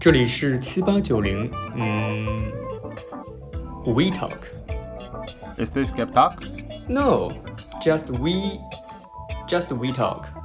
[0.00, 2.50] 这里是七八九零，嗯，
[3.86, 4.38] We Talk。
[5.56, 6.42] Is this Gap Talk?
[6.88, 7.30] No,
[7.80, 8.58] just we,
[9.46, 10.35] just we talk.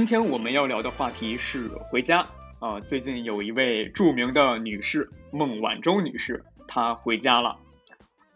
[0.00, 2.26] 今天我们要聊的话题是回家
[2.58, 7.58] 啊、最近有一位著名的女士孟晚舟女士，她回家了。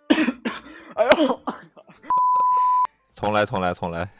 [0.94, 1.40] 哎呦，
[3.14, 4.10] 重来，重来，重来。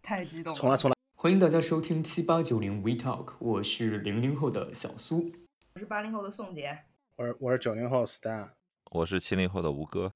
[0.00, 0.96] 太激动了，重来，重来。
[1.16, 5.32] 欢迎大家收听七八九零 We Talk，我是零零后的小苏。
[5.74, 6.78] 我是八零后的宋杰，
[7.16, 8.50] 我是我是九零后 Stan，
[8.92, 10.12] 我是七零后的吴哥。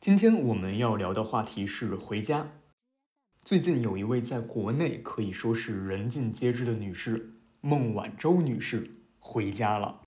[0.00, 2.48] 今天我们要聊的话题是回家。
[3.46, 7.30] 最近有一位在国内可以说是人尽皆知的女士
[7.60, 10.02] 孟晚舟女士回家了。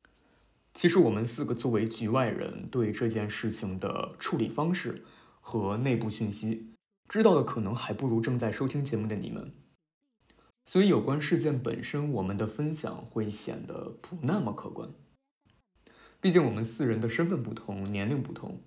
[0.73, 5.05] 其实我们四个作为局外人，对这件事情的处理方式
[5.39, 6.73] 和内部讯息
[7.07, 9.53] 知道的可能还不如正在收听节目的你们。
[10.65, 14.89] 所以有关事件本身，我们的分享会显得不那么客观。
[16.19, 18.61] 毕竟我们四人的身份不同，年龄不同，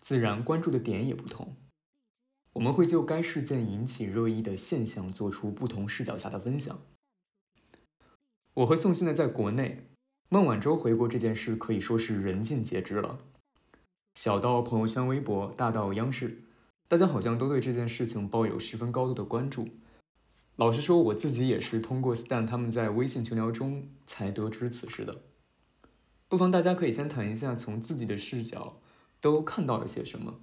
[0.00, 1.54] 自然关注的点也不同。
[2.54, 6.80] 我们会就该事件引起热议的现象做出不同视角下的分享。
[8.54, 9.88] 我和宋现在在国内，
[10.28, 13.18] 孟晚舟回国这件事可以说是人尽皆知了。
[14.14, 16.44] 小到朋友圈、微博，大到央视，
[16.86, 19.68] 大家好像都对这件事情抱有十分高度的关注。
[20.54, 25.22] 老实说，我自己也是通过 Stan 他们在微信群聊中才得知此事的。
[26.28, 28.80] 不妨大家可以先谈一下，从自己的视角
[29.20, 30.40] 都看到了些什么。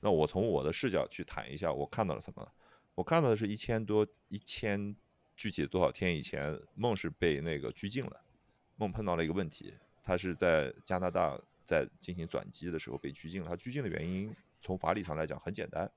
[0.00, 2.52] 那我从我的视角去谈一下，我看到了什么？
[2.94, 4.96] 我看到的是一千多一千，
[5.36, 8.24] 具体多少天以前，孟是被那个拘禁了。
[8.76, 13.48] 孟碰到了一个问题，他是在加拿大在进行转机的时候被拘禁了。
[13.48, 15.90] 他拘禁的原因，从法理上来讲很简单，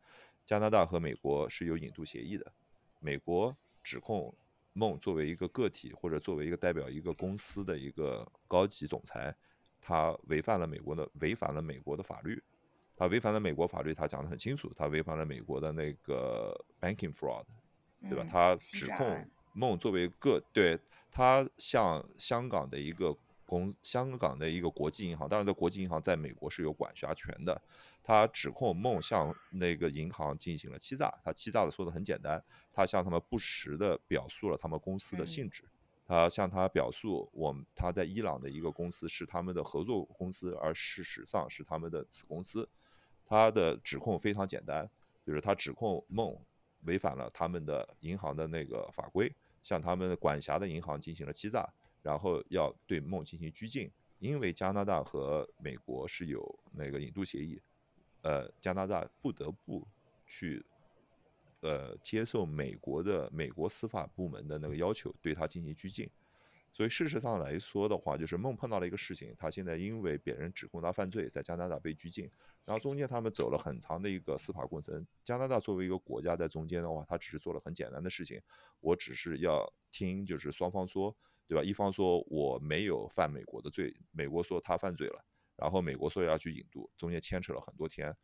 [0.46, 2.52] 加拿大和美国是有引渡协议的，
[3.00, 4.36] 美国指控
[4.74, 9.36] 孟作为一个个体或者作为一个代表一个公司的一个高级总裁，
[9.80, 12.44] 他违反了美国的违反了美国的法律。
[13.02, 17.44] 他违反了美国法律，他讲得很清楚，他违反了美国的那个 banking fraud，
[18.02, 18.24] 对吧？
[18.24, 20.80] 嗯他指控孟作为个对
[21.10, 23.12] 他向香港的一个
[23.44, 27.60] 公香港的一个国际银行，当然在国际银行在美国是有管辖权的，
[28.04, 32.40] 他指控孟向那个银行进行了欺诈，他欺诈的说的很简单，
[32.72, 35.64] 他向他们不实的表述了他们公司的嗯性质。
[36.06, 42.70] 他向他表述，我们他在伊朗的一个公司是他们的合作公司，而事实上是他们的子公司。
[43.32, 44.86] 他的指控非常简单，
[45.26, 46.38] 就是他指控孟
[46.82, 49.34] 违反了他们的银行的那个法规，
[49.64, 51.66] 向他们管辖的银行进行了欺诈，
[52.02, 53.90] 然后要对孟进行拘禁。
[54.20, 57.58] 因为加拿大和美国是有那个引渡协议，
[58.24, 59.88] 呃，加拿大不得不
[60.28, 60.62] 去
[61.62, 66.06] 呃接受美国的美国司法部门的那个要求，对他进行拘禁。
[66.74, 72.32] 所以事实上来说的话，就是孟碰到了一个事情，他现在因为别人指控他犯罪，在加拿大被拘禁，
[72.64, 75.06] 然后中间他们走了很长的一个司法过程。
[75.24, 78.42] 加拿大作为一个国家在中间的话，他只是做了很简单的事情，
[78.80, 81.14] 我只是要听就是双方说，
[81.46, 81.62] 对吧？
[81.62, 85.26] 一方说我没有犯美国的罪，美国说他犯罪了，
[85.58, 88.16] 然后美国说要去引渡，中间牵扯了很多天，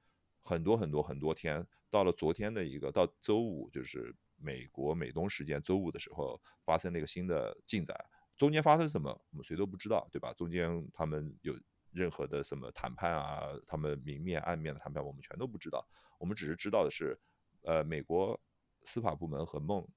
[0.41, 7.93] 很多很多很多天，到了昨天的一个到周五，就是美国美东时间周五的时候，发生了一个新的进展。
[8.37, 10.31] 中间发生什么，我们谁都不知道，对吧？
[10.33, 11.57] 中间他们有
[11.91, 15.85] 任何的什么谈判啊，他们明面暗面的谈判，我们全都不知道。
[16.19, 17.19] 我们只是知道的是，
[17.63, 18.39] 呃，美国
[18.83, 19.87] 司法部门和孟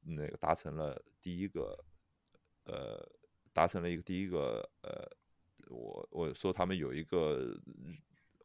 [0.00, 1.84] 那个达成了第一个，
[2.64, 3.06] 呃，
[3.52, 5.10] 达成了一个第一个，呃，
[5.68, 7.60] 我我说他们有一个。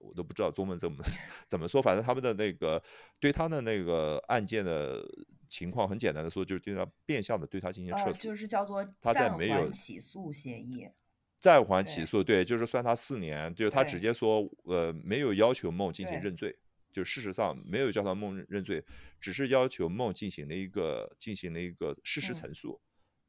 [0.06, 1.04] 我都不知道中文怎么
[1.48, 2.82] 怎么说，反正他们的那个
[3.20, 5.04] 对他的那个案件的
[5.50, 10.88] 情况很简单的说，就是对他变相的对他进行撤呃，诉，就是叫做他在暂没有缓起诉协议，
[11.40, 16.58] 暂缓起诉，对，就是算他四年，就是他直接说，呃，没有要求孟进行认罪，
[16.92, 18.84] 就事实上没有叫他孟认认罪，
[19.20, 22.82] 只是要求孟进行了一个进行了一个事实嗯陈述。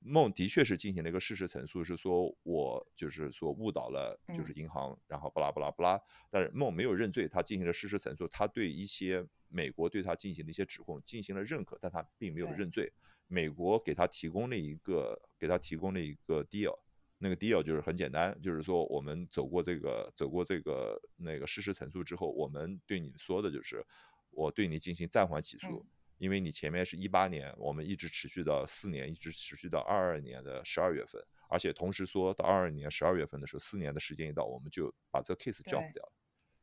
[0.06, 6.00] 孟的确是进行了一个事实陈述，是说我就是说误导了，就是嗯银行，然后巴拉巴拉巴拉。
[6.30, 12.92] 但是梦没有认罪，他进行了事实陈述，他对一些美国对他进行的一些指控进行了认可，但他并没有认罪。
[13.26, 16.78] 美国给他提供了一个给他提供了一个 deal，
[17.18, 23.84] 那个 deal 就是很简单，就是说我们走过这个走过这个那个事实陈述之后，我们对你说的就是
[24.30, 25.86] 我对你进行暂缓起诉，嗯
[26.18, 36.12] 因为你前面是一八年，我们一直持续到四年，一直持续到二二年的十二月份，而且同时说到二二年十二月份的时候，四年的时间一到，我们就把这个 case drop 掉了，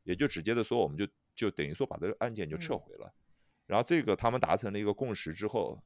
[0.02, 3.14] 也就直接的说，我们就就等于说把这个案件就撤回了。
[3.66, 5.78] 然后这个他们达成了一个共识之后，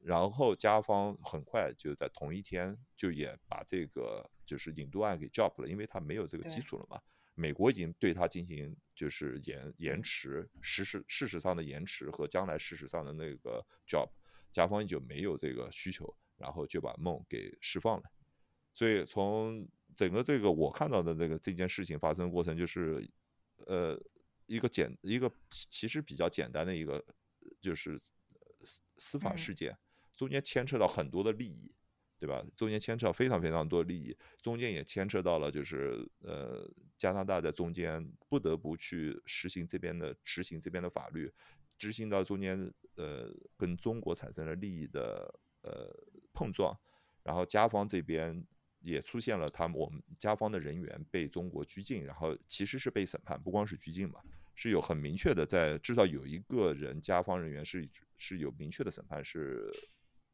[0.00, 7.00] 然后加方很快就在同一天就也把这个就是引渡案给 drop 了，因为他没有这个基础了嘛。
[7.34, 14.06] 美国已经对他进行就是延延迟，事实事实上的延迟和将来事实上的那个 job，
[14.50, 18.02] 甲方就没有这个需求，然后就把梦给释放了。
[18.74, 19.66] 所以从
[19.96, 23.10] 整个这个我看到的这个这件事情发生过程，就是
[23.66, 23.98] 呃
[24.44, 27.02] 一个简一个其实比较简单的一个
[27.62, 27.98] 就是
[28.62, 29.74] 司司法事件，
[30.14, 31.74] 中间牵扯到很多的利益。
[32.22, 32.40] 对吧？
[32.54, 36.64] 中间牵扯非常非常多利益，中间也牵扯到了，就是呃，
[36.96, 41.28] 加拿大在中间不得不去实行这边的执行这边的法律，
[41.76, 45.92] 执行到中间呃，跟中国产生了利益的呃
[46.32, 46.78] 碰撞，
[47.24, 48.46] 然后加方这边
[48.78, 54.20] 也出现了他们我们加方的人员被中国拘禁，然后其实是被审判，不光是拘禁嘛，
[54.54, 59.68] 是有很明确的在至少有一个人加方人员是是有明确的审判是。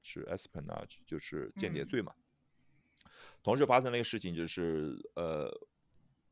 [0.02, 2.14] 是 espionage，就是间谍罪嘛。
[3.42, 5.48] 同时发生了一个事情，就是呃，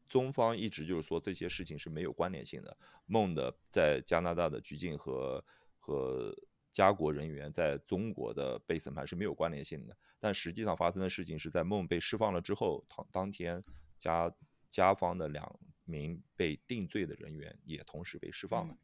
[0.08, 2.76] 中方一直就是说这些事情是没有关联性的。
[3.06, 5.42] 梦的在加拿大的拘禁和
[5.78, 6.34] 和
[6.72, 9.96] 加国人员在中国的被审判是没有关联性的。
[10.18, 13.62] 但实际上发生的事情是在梦被释放了之后，当当天
[13.98, 14.30] 加
[14.70, 18.76] 加方的两名被定罪的人员也同时被释放了。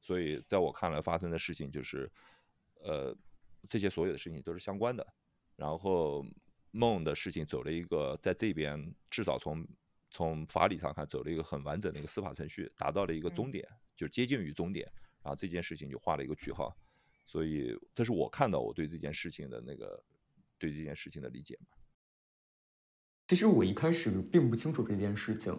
[0.00, 2.12] 所以在我看来，发生的事情就是
[2.82, 3.16] 呃。
[3.68, 5.06] 这些所有的事情都是相关的，
[5.56, 6.24] 然后
[6.70, 9.66] 梦的事情走了一个在这边至少从
[10.10, 13.66] 从法理上看走了一个很完整的一个司法程序，达到了一个终点，
[13.96, 14.90] 就接近于终点，
[15.22, 16.76] 然后这件事情就画了一个句号，
[17.26, 20.02] 所以这是我看到我对这件事情的那个
[20.58, 21.76] 对这件事情的理解嘛。
[23.28, 25.56] 其实我一开始并不清楚这件事情，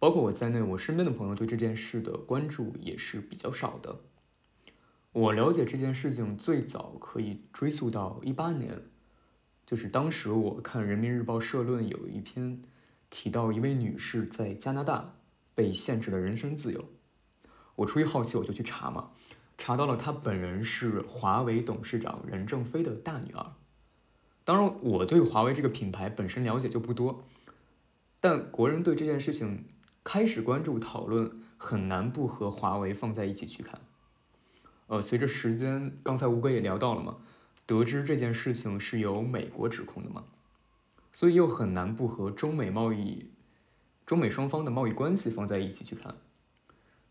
[0.00, 4.00] 包括我在内，我身边的朋友对这件事的关注也是比较少的。
[5.14, 8.82] 我了解这件事情最早可以追溯到一八年，
[9.64, 12.60] 就是当时我看《人民日报》社论有一篇
[13.10, 15.14] 提到一位女士在加拿大
[15.54, 16.86] 被限制了人身自由。
[17.76, 19.10] 我出于好奇，我就去查嘛，
[19.56, 23.52] 查到了她本人是华为董事长任正非的大女儿。
[24.42, 27.22] 当然，我对华为这个品牌本身了解就不多，
[28.18, 29.66] 但国人对这件事情
[30.02, 33.80] 开始关注讨论，很难不和华为放在一起去看。
[34.86, 37.16] 呃，随着时间，刚才吴哥也聊到了嘛，
[37.64, 40.24] 得知这件事情是由美国指控的嘛，
[41.12, 43.30] 所以又很难不和中美贸易、
[44.04, 46.16] 中美双方的贸易关系放在一起去看。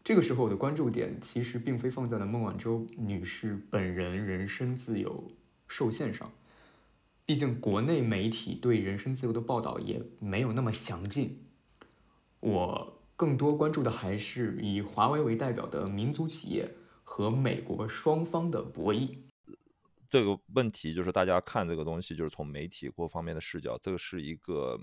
[0.03, 5.31] 这个时候，我的关注点其实并非放在了孟晚舟女士本人人身自由
[5.67, 6.31] 受限上，
[7.25, 11.45] 毕竟国内媒体对人身自由的报道也没有那么详尽。
[12.41, 16.75] 我更多关注的还是以华为为代表的民族企业。
[17.13, 19.15] 和美国双方的博弈，
[20.09, 24.81] 这个问题就是大家看这个东西，就是从媒体各方面的视角，这个是一个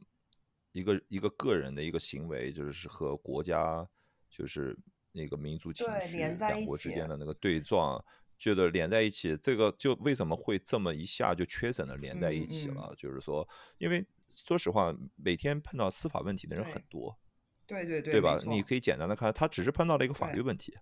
[0.70, 3.84] 一个一个个人的一个行为，就是和国家
[4.30, 4.78] 就是
[5.10, 8.00] 那个民族情绪两国之间的那个对撞，
[8.38, 12.94] 觉得连在一起，这个就为什么会这么一下就缺省的连在一起了？
[12.96, 13.46] 就是说，
[13.78, 17.18] 因为说实话，每天碰到司法问题的人很多，
[17.66, 18.38] 对对对，对吧？
[18.46, 20.78] 你可以简单的看，他只是碰到了一个法律问题。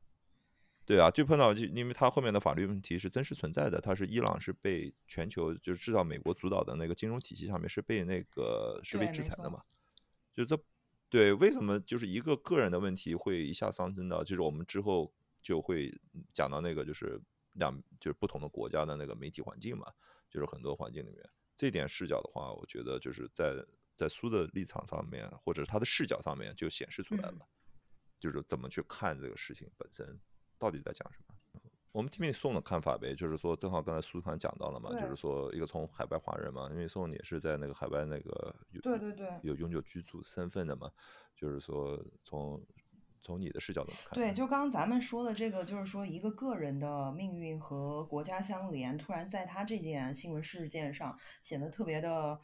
[0.88, 9.62] 对啊，就碰到就因为他后面的法律问题是真实存在的，他是伊朗是被全球就是至少美国主导的那个金融体系上面是被那个是被制裁的嘛？
[10.33, 10.59] 就这
[11.11, 15.95] 对为什么就是一个个人的问题会一下上升到就是我们之后就会
[16.33, 17.21] 讲到那个就是
[17.52, 19.92] 两就是不同的国家的那个媒体环境嘛？
[20.30, 21.23] 就是很多环境里面
[21.54, 23.62] 这点视角的话，我觉得就是在
[23.95, 27.47] 在苏的立场上面或者他的视角上面就显示出来了，
[28.18, 30.18] 就是怎么去看这个事情本身。
[30.58, 31.34] 到底在讲什么？
[31.90, 40.90] 我们听听宋的看法呗，就是说，正好刚才苏团讲到了嘛，就是说一个从海外华人嘛，因为宋也是在那个海外那个对对对有永久居住身份的嘛，
[41.34, 42.62] 就是说从
[43.22, 44.14] 从你的视角怎么看？
[44.14, 52.38] 对，就刚刚咱们说的这个，就是说一个个人的命运和国家相连，突然在他这件新闻事件上显得特别的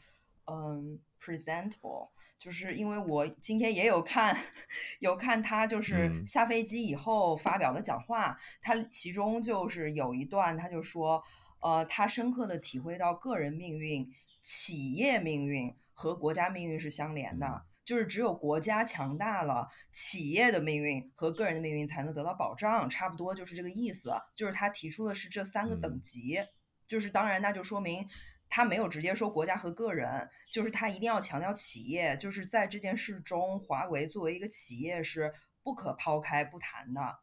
[0.45, 2.09] 嗯 presentable。
[2.37, 4.37] 就是因为我今天也有看，
[4.99, 11.23] 有看他就是下飞机以后发表的讲话，他其中就是有一段，他就说，
[11.61, 14.07] 呃，他深刻的体会到个人命运、
[14.41, 17.65] 企业命运和国家命运是相连的。
[17.85, 24.11] 就是只有国家强大了，企业的命运和个人的命运才能得到保障，差不多就是这个意思。
[24.35, 26.39] 就是他提出的是这三个等级，
[26.87, 28.07] 就是当然那就说明
[28.55, 37.19] 他没有直接说国家和个人，就是他一定要强调企业，就是在这件事中，华为作为一个企业是不可抛开不谈的。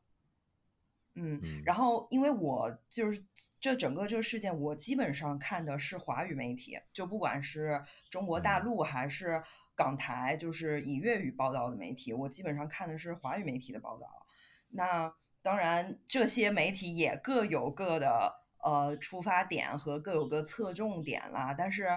[1.15, 3.25] 嗯，然后因为我就是
[3.59, 9.43] 这整个这个事件，我基本上看的是华语媒体，就不管是中国大陆还是
[9.75, 14.27] 港台，就是以粤语报道的媒体，我基本上看的是华语媒体的报道。
[14.69, 15.11] 那
[15.41, 21.89] 当然，这些媒体也各有各的呃出发点和各有各侧重点啦，但是。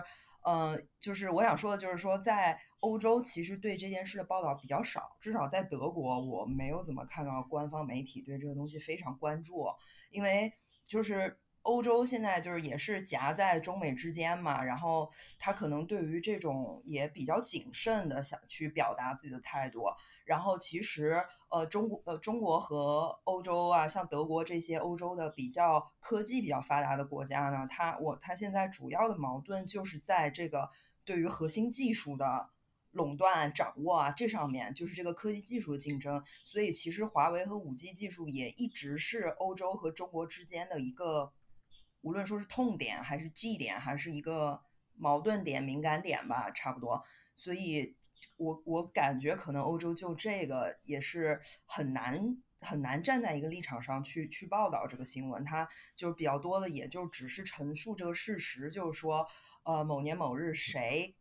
[0.47, 9.65] 呃，就是我想说的，就是说，在欧洲其实对这件事的报道比较少，至少在德国，我没有怎么看到官方媒体对这个东西非常关注，
[10.11, 10.53] 因为
[10.83, 19.83] 就是欧洲现在就是也是夹在中美之间嘛，然后他可能对于这种也比较谨慎的想去表达自己的态度。
[20.25, 30.69] 然后其实，呃，中国呃，中国和欧洲啊，像德国这些欧洲的比较科技比较发达的国家呢，它我它现在主要的矛盾就是在这个
[31.03, 32.49] 对于核心技术的
[32.91, 36.23] 垄断掌握啊这上面，就是这个科技技术的竞争。
[36.43, 41.33] 所以其实华为和五 G 技术也一直是欧洲和中国之间的一个，
[42.05, 44.61] 无论说是痛点还是 G 点，还是一个
[44.95, 47.03] 矛盾点、敏感点吧，差不多。
[47.35, 47.97] 所以。
[48.37, 52.19] 我我感觉可能欧洲就这个也是很难
[52.59, 59.25] 很难站在一个立场上去去报道这个新闻，它就比较多的也就只是陈述这个事实，就是说，
[59.63, 61.15] 呃，某年某日谁，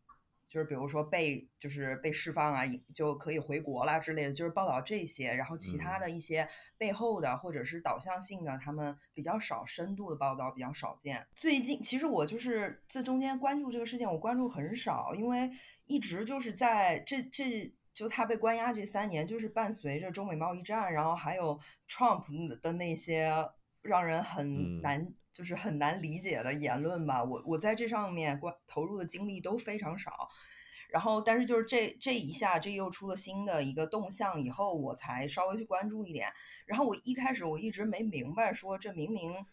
[0.55, 2.63] 就是比如说被就是被释放啊，
[2.95, 11.27] 就可以回国啦之类的，就是报道这些，然后其他的一些背后的或者是导向性的，他们比较少深度的报道，比较少见。
[11.35, 15.51] 最近其实我就是这中间关注这个事件，我关注很少，因为。
[15.87, 23.31] 一直就是在这这就他被关押这三年，就是伴随着中美贸易战，然后还有 Trump 的那些
[23.83, 27.23] 让人很难就是很难理解的言论吧。
[27.25, 30.29] 我我在这上面关投入的精力都非常少，
[30.89, 36.33] 然后但是就是这这一下这又出了新的一个动向以后，我才稍微去关注一点。
[36.65, 39.45] 然后我一开始我一直没明白，说这明明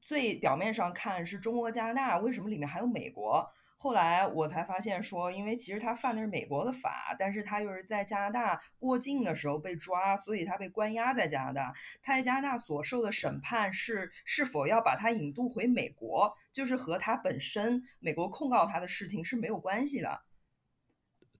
[0.00, 3.50] 最表面上看是中国加拿大，为什么里面还有美国？
[3.84, 11.74] 后来我才发现，说因为其实他犯的是美国的法，但是他又是在加拿大过境的时候被抓，所以他被关押在加拿大。
[12.00, 20.22] 他在加拿大所受的审判是是否要把他引渡回美国，就是和他本身美国控告他的事情是没有关系的。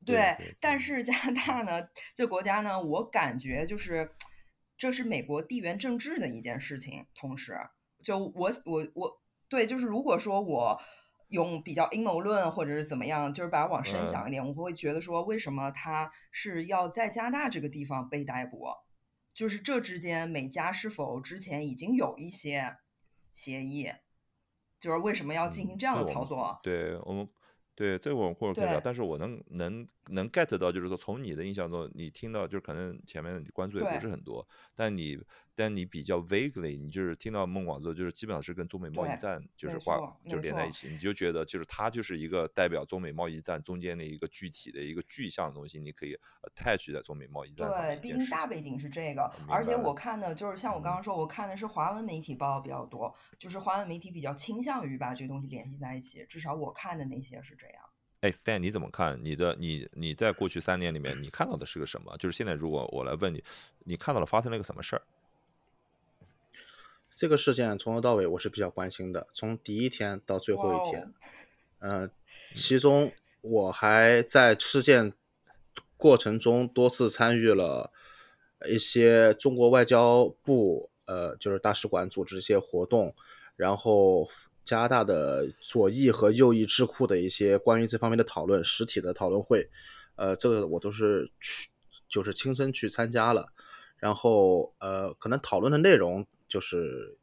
[0.05, 4.11] 对，但是加拿大呢，这国家呢，我感觉就是
[4.77, 7.07] 这是美国地缘政治的一件事情。
[7.15, 7.59] 同时，
[8.03, 10.79] 就我我我对，就是如果说我。
[11.35, 18.67] 用比较阴谋论或者是怎么样，就是把它往深想一点，我会觉得说，为什么他是要在加拿大这个地方被逮捕？
[19.35, 22.77] 就是这之间美加是否之前已经有一些
[23.33, 23.93] 协议？
[24.81, 26.59] 就是为什么要进行这样的操作？
[26.63, 27.29] 对我们。
[27.77, 35.19] 对，这个我们或者可以聊，但是我能能能 get 到，就是说从你的印象中，你听到就是可能前面关注也不是很多，但你
[35.55, 39.97] 但你比较 vaguely，你就是听到孟广州，就是基本上是跟中美贸易战就是挂
[40.29, 47.69] 就是连在一起，你就觉得就是它就是一个代表中美贸易战中间的一个具体的一个具象的东西，你可以 attach 在中美贸易战。
[47.69, 57.85] 对，毕竟大背景是这个，而且我看的就是像我刚刚说，我看的是华文媒体报比较多，就是华文媒体比较倾向于把这个东西联系在一起，至少我看的那些是这样。
[58.21, 59.23] 哎，Stan，你怎么看？
[59.23, 62.17] 你的你你在过去三年里面，你看到的是个什么？
[62.17, 63.45] 就是现在，如果我来问你，
[63.81, 65.03] 你看到了发生了一个什么事儿？
[67.15, 71.13] 这个事件从头到尾我是比较关心的，从第一天到最后一天。
[71.79, 72.11] 嗯，
[72.55, 75.13] 其中我还在事件
[75.97, 77.93] 过程中多次参与了
[78.69, 83.15] 一些中国外交部呃，就是大使馆组织一些活动，
[83.57, 84.29] 然后。
[84.65, 89.69] 加拿大的左翼和右翼智库的一些关于这方面的讨论，实体的讨论会，
[90.17, 91.69] 呃，这个我都是去，
[92.09, 93.53] 就是亲身去参加了。
[93.99, 97.19] 然后，呃，可能讨论的内容就是，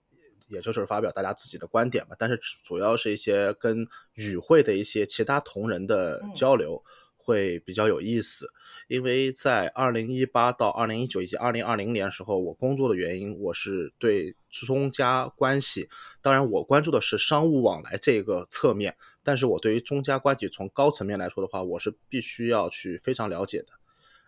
[0.49, 2.15] 也就是发表大家自己的观点吧。
[2.19, 6.83] 但是主要是一些跟与会的一些其他同仁的交流。
[7.23, 8.47] 会比较有意思，
[8.87, 15.87] 因为在二零一八到二零一九以及二零二零年时候，我工作的原因，我是对中加关系，
[16.19, 23.67] 当然我关注的是商务往来这个侧面，但是我对于中加关系从高层面来说的话，我是必须要去非常了解的。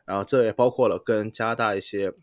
[0.06, 2.14] 然后这也包括了跟加拿大一些，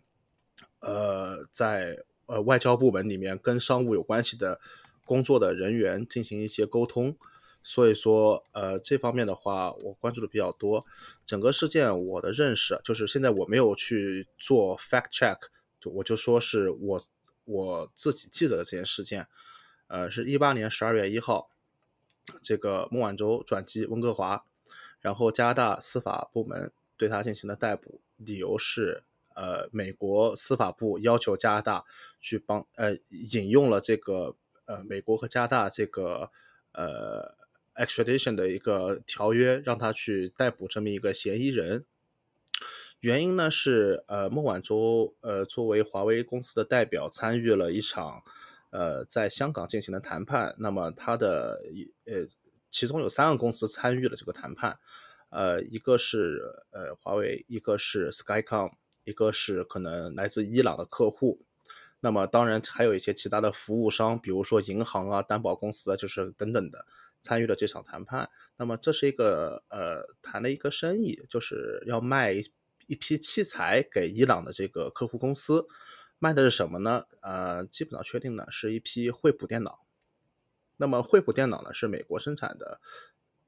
[0.78, 1.98] 呃，在
[2.30, 4.60] 呃外交部门里面跟商务有关系的
[5.04, 7.16] 工作的人员进行一些沟通。
[7.62, 10.82] 所以说，呃，这方面的话，我关注的比较多。
[11.26, 15.36] 整个事件我的认识就是，现在我没有去做 fact check，
[15.78, 17.02] 就我就说是我
[17.44, 19.26] 我自己记得的这件事件。
[19.88, 21.50] 呃，是一八年十二月一号，
[22.42, 24.46] 这个孟晚舟转机温哥华，
[25.00, 29.02] 然后加拿大司法部门对他进行了逮捕，理由是，
[29.40, 31.84] 呃，美国司法部要求加拿大
[32.20, 32.96] 去帮，呃，
[33.32, 36.30] 引用了这个，呃，美国和加拿大这个，
[36.72, 37.40] 呃。
[37.76, 41.86] extradition 的一个条约，让他去逮捕这么一个嫌疑人。
[42.98, 48.22] 原因呢是，呃，孟晚舟，呃，作为华为公司的代表，参与了一场，
[48.70, 50.54] 呃，在香港进行的谈判。
[50.58, 51.58] 那么他的，
[52.04, 52.28] 呃，
[52.70, 54.78] 其中有三个公司参与了这个谈判，
[55.30, 56.42] 呃，一个是
[56.72, 58.72] 呃华为，一个是 Skycom，
[59.10, 61.42] 一个是可能来自伊朗的客户。
[62.00, 66.86] 那么当然还有一些其他的服务商，比如说银行啊、担保公司啊，就是等等的。
[67.22, 72.32] 参与了这场谈判，那么这是一个呃谈了一个生意，就是要卖
[72.86, 75.68] 一批器材给伊朗的这个客户公司，
[76.18, 77.04] 卖的是什么呢？
[77.20, 79.84] 呃，基本上确定呢是一批惠普电脑。
[80.78, 82.80] 那么惠普电脑呢是美国生产的，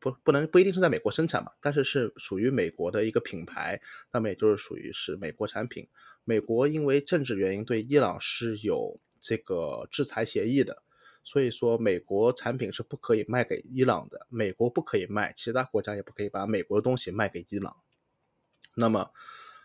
[0.02, 3.80] 不不能不一定是在美国生产嘛，但是是属于美国的一个品牌，
[4.12, 5.88] 那么也就是属于是美国产品。
[6.24, 10.82] 美国因为政治原因对伊朗是有这个制裁协议的。
[11.24, 17.76] 所以说，美国产品是不可以卖给伊朗的，美国不可以卖，其他国家也不可以把美国的东西卖给伊朗。
[18.74, 19.12] 那么，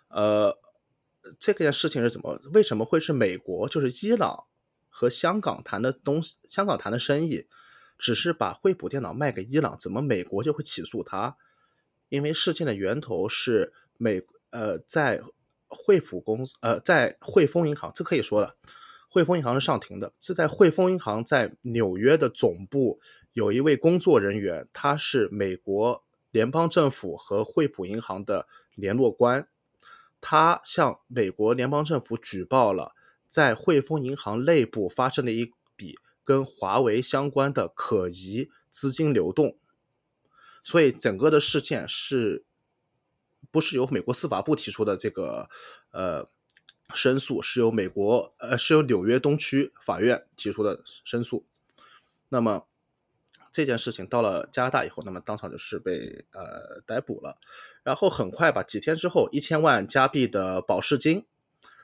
[0.10, 0.56] 呃，
[1.40, 2.40] 这件事情是怎么？
[2.54, 3.68] 为什么会是美国？
[3.68, 4.46] 就是伊朗
[4.88, 7.48] 和香港谈的东西，香港谈的生意，
[7.98, 11.38] 只是把惠普电脑卖给伊朗，怎么美国就会起诉他？
[12.10, 15.22] 因为事件的源头是美，呃，在
[15.68, 18.56] 惠普公司，呃，在汇丰银行，这可以说了。
[19.10, 23.00] 汇丰银行是上庭的，是在汇丰银行在纽约的总部
[23.34, 29.48] 有一位工作人员，他是美国联邦政府和惠普银行的联络官，
[30.22, 32.94] 他向美国联邦政府举报了
[33.30, 35.98] 在汇丰银行内部发生的一笔
[36.28, 39.58] 跟华为相关的可疑资金流动，
[40.62, 42.44] 所以整个的事件是
[43.50, 45.50] 不是由美国司法部提出的这个
[45.92, 46.28] 呃？
[46.94, 51.46] 申诉是由美国呃是由纽约东区法院提出的申诉，
[52.30, 52.66] 那么
[53.52, 57.36] 这件事情到了加拿大以后，那么当场就是被呃逮捕了，
[57.84, 61.26] 然后很快吧，几天之后，一千万加币的保释金，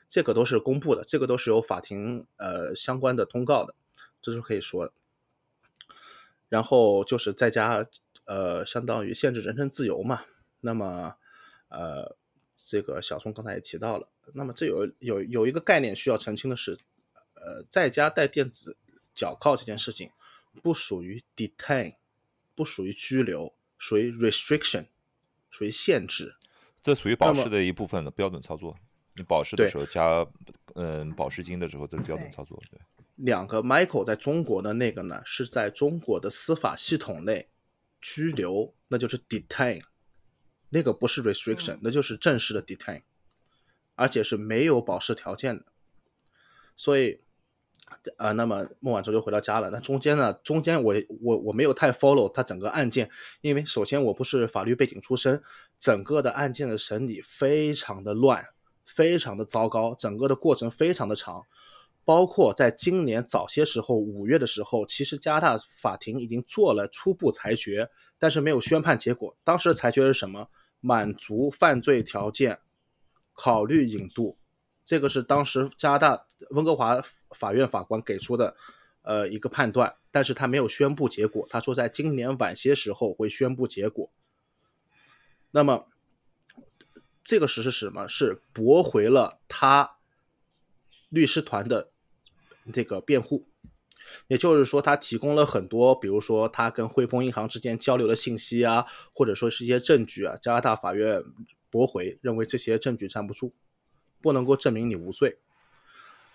[0.07, 3.75] 这个都是公布的，这个都是有法庭呃相关的通告的，
[4.23, 4.93] 这是可以说的。
[6.49, 7.85] 然后就是在家
[8.25, 10.23] 呃相当于限制人身自由嘛，
[10.61, 11.15] 那么
[11.67, 12.15] 呃
[12.55, 14.07] 这个小宋刚才也提到了。
[14.33, 16.79] 那么这有有有一个概念需要澄清的是，
[17.33, 18.77] 呃，在家带电子
[19.13, 20.11] 脚铐这件事情
[20.61, 21.95] 不属于 detain，
[22.55, 24.85] 不属于拘留，属于 restriction，
[25.49, 26.35] 属于限制。
[26.81, 28.77] 这属于保释的一部分的标准操作。
[29.15, 30.25] 你保释的时候加
[30.75, 32.61] 嗯保释金的时候，这是标准操作。
[32.69, 32.79] 对。
[33.23, 37.49] 两个 Michael 在中国的那个呢，是在中国的司法系统内
[38.01, 39.81] 拘留，那就是 detain，
[40.69, 43.03] 那个不是 restriction，那就是正式的 detain。
[43.95, 45.65] 而且是没有保释条件的，
[46.75, 47.21] 所以，
[48.17, 49.69] 啊，那么孟晚舟就回到家了。
[49.69, 50.33] 那中间呢？
[50.33, 55.43] 中间我我我没有太 follow 他整个案件，因为首先我不是法律背景出身，
[55.77, 58.43] 整个的案件的审理非常的乱，
[58.83, 61.43] 非常的糟糕，整个的过程非常的长。
[62.05, 69.35] 包括在今年早些时候，五月的时候，其实加拿大法庭已经做了初步裁决，但是没有宣判结果。
[69.43, 70.49] 当时的裁决是什么？
[70.79, 72.59] 满足犯罪条件。
[73.35, 74.37] 考虑引渡，
[74.85, 78.55] 这个是当时加拿大温哥华法院法官给出的，
[79.01, 81.47] 呃，一个判断，但是他没有宣布结果。
[81.49, 84.11] 他说在今年晚些时候会宣布结果。
[85.49, 85.87] 那么，
[87.23, 88.07] 这个事实是什么？
[88.07, 89.95] 是驳回了他
[91.09, 91.92] 律师团的
[92.71, 93.47] 这个辩护，
[94.27, 101.21] 也就是说，他提供了很多，比如说他跟汇丰银行之间交流的信息啊，或者说是一些证据啊，加拿大法院。
[101.73, 103.51] 驳回，认为这些证据站不住，
[104.21, 105.39] 不能够证明你无罪，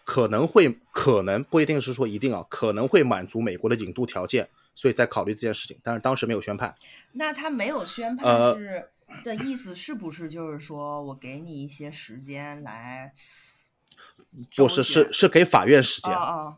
[0.03, 6.75] 可能会可能不一定是说一定啊，可能会满足美国的引渡条件，所以在考虑这件事情，但是当时没有宣判。
[7.13, 8.91] 那他没有宣判是
[9.25, 13.15] 的意思是不是就是说我给你一些时间来？
[14.57, 16.13] 不是，是是给法院时间，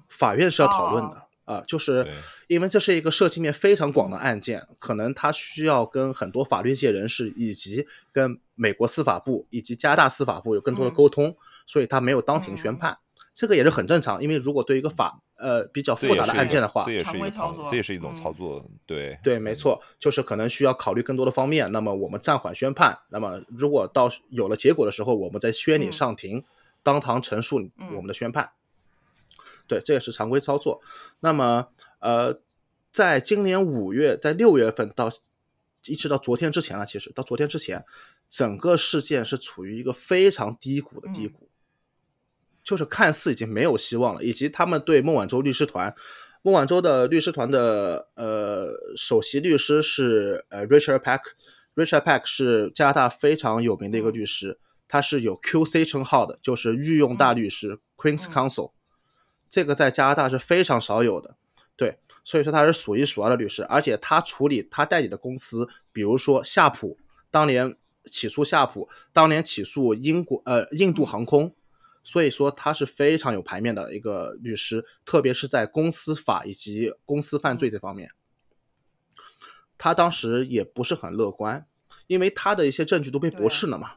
[0.08, 1.26] 法院是要讨论的。
[1.46, 2.06] 啊，就是
[2.46, 12.98] 因为这是一个涉及面非常广的案件，可能他需要跟很多法律界人士以及跟美国司法部以及加拿大司法部有更多的沟通，所以他没有当庭宣判。
[13.34, 21.72] 这个也是很正常，因为如果对一个法呃比较复杂的案件的话，这也是常一个操规操作这也是一种嗯操作，对对，没错，就是可能需要考虑更多的方面。
[21.72, 26.44] 那么我们暂缓宣判，那么如果到有了结果的时候，我们再宣你嗯上庭，
[26.82, 28.50] 当堂陈述嗯我们的宣判。
[29.66, 30.80] 对，这也是常规操作。
[31.20, 31.68] 那么
[32.00, 32.40] 呃，
[32.90, 35.08] 在今年五月，在六月份到
[35.86, 37.84] 一直到昨天之前了，其实到昨天之前，
[38.28, 41.48] 整个事件是处于一个非常低谷的低嗯谷。
[42.62, 45.94] 就是看似已经没有希望了，以及他们对孟晚舟律师团，
[46.42, 54.58] 孟晚舟的律师团的呃首席律师是呃 Richard Pack，Richard Pack 是加拿大非常有名的一个律师，
[54.90, 58.72] 他是有 QC 称号的，就是御用大律师、Queen's 嗯 Counsel，
[59.48, 61.36] 这个在加拿大是非常少有的，
[61.76, 66.98] 对，所以说他是数一数二的律师，而且他处理他代理的公司，比如说夏普，
[67.30, 67.76] 当年
[68.06, 71.54] 起诉夏普，当年起诉英国呃印度航空。
[72.02, 78.10] 所以说他是非常有牌面的一个律师，特别是在公司法以及公司犯罪这方面。
[79.76, 81.66] 他当时也不是很乐观，
[82.06, 83.96] 因为他的一些证据都被驳斥了嘛，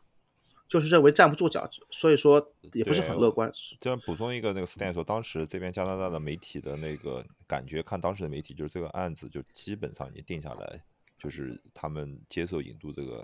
[0.74, 3.54] 就是认为站不住脚，所以说也不是很乐观。
[3.80, 10.84] 这样补充一个那个 Stan 说，当时这边加拿大的媒体的那个感觉，看当时的媒体，就是这个案子就基本上已经定下来，
[11.16, 13.24] 就是他们接受引渡这个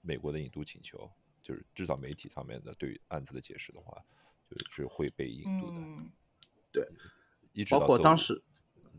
[0.00, 1.08] 美国的引渡请求，
[1.40, 3.96] 就是至少媒体上面的对于案子的解释的话，
[4.50, 5.76] 就是会被引渡的。
[5.76, 6.10] 嗯
[6.72, 6.90] 包括
[7.52, 8.42] 一直包括当时，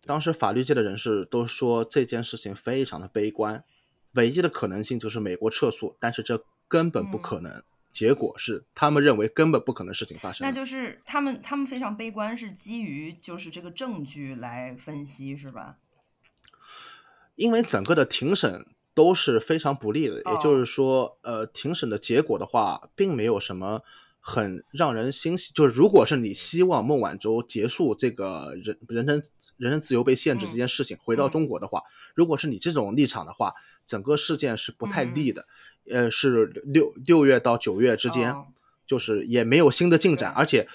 [0.06, 3.66] 当时法律界的人士都说这件事情非常的悲观，
[4.14, 7.62] 唯一的可能性就是美国撤诉，但是这根本不可能。
[7.92, 10.48] 结果是他们认为根本不可能事情发生。
[10.48, 15.78] 那就是他们他们非常悲观，是基于就是这个证据来分析，是吧？
[17.36, 23.82] 因为整个的庭审都是非常不利的，也就是说，呃，庭审的结果的话，并没有什么
[24.22, 25.52] 很让人欣喜。
[25.54, 29.22] 就是如果是你希望孟晚舟结束这个人人身
[29.58, 31.84] 人身自由被限制这件事情，回到中国的话，
[32.16, 33.54] 如果是你这种立场的话，
[33.86, 35.46] 整个事件是不太利的。
[35.90, 38.48] 呃，是六六月到九月之间，哦
[38.86, 40.68] 就是也没有新的进展，而且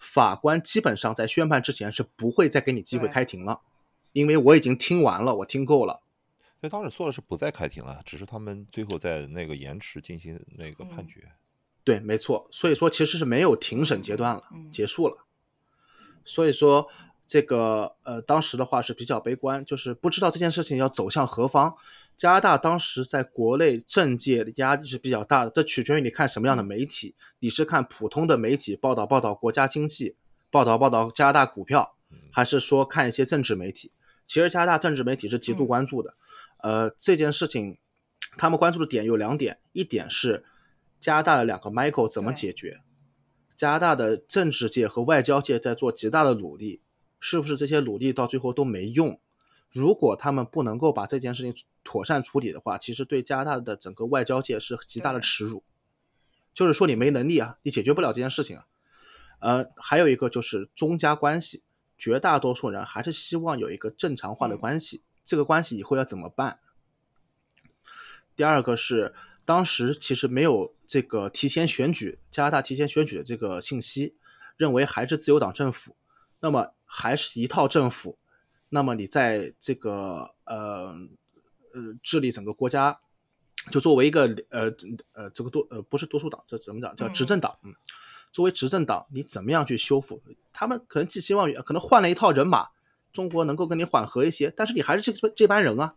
[0.00, 3.60] 法官基本上在宣判之前是不会再给你机会开庭了，
[4.12, 6.02] 因为我已经听完了，我听够了。
[6.60, 11.30] 所以当时说的是不再开庭了，只是他们最后在那个延迟进行那个判嗯决。
[11.88, 15.24] 对，没错，所以说其实是没有庭审阶段了，嗯结束了。
[16.22, 16.86] 所以说
[17.26, 21.74] 这个呃，当时的话是比较悲观，就是不知道这件事情要走向何方。
[22.14, 27.14] 加拿大当时在国内政界的压力是比较大的，这取决于你看什么样的媒体。
[27.38, 30.14] 你是看普通的媒体报道报道国家经济，
[30.50, 31.94] 报道报道加拿大股票，
[32.30, 33.92] 还是说看一些政治媒体？
[34.26, 36.14] 其实加拿大政治媒体是极度关注的。
[36.58, 37.78] 呃，这件事情
[38.36, 40.44] 他们关注的点有两点，一点是
[41.00, 42.80] 加拿大的两个 Michael 怎么解决？
[43.56, 46.80] 加拿大的政治界和外交界在做极大的努力，
[47.18, 49.20] 是不是这些努力到最后都没用？
[49.70, 55.62] 如果他们不能够把这件事情妥善处理的话，其实对加拿大的整个外交界是极大的耻辱。
[56.54, 58.66] 就是说你没能力啊，你解决不了这件事情啊。
[59.40, 61.62] 呃，还有一个就是中加关系，
[61.96, 65.02] 绝大多数人还是希望有一个正常化的嗯关系。
[65.24, 66.60] 这个关系以后要怎么办？
[68.34, 69.14] 第二个是
[69.48, 74.14] 当时其实没有这个提前选举，加拿大提前选举的这个信息，
[74.58, 75.96] 认为还是自由党政府，
[76.40, 78.18] 那么还是一套政府，
[78.68, 80.94] 那么你在这个呃
[81.72, 83.00] 呃治理整个国家，
[83.70, 84.70] 就作为一个呃
[85.12, 87.56] 呃这个多呃不是多数党，这怎么讲叫执政党？
[87.62, 87.74] 嗯，
[88.30, 90.20] 作为执政党，你怎么样去修复？
[90.52, 92.68] 他们可能寄希望于可能换了一套人马，
[93.14, 95.94] 中国能够跟你缓和一些，但是你还是这这班人啊，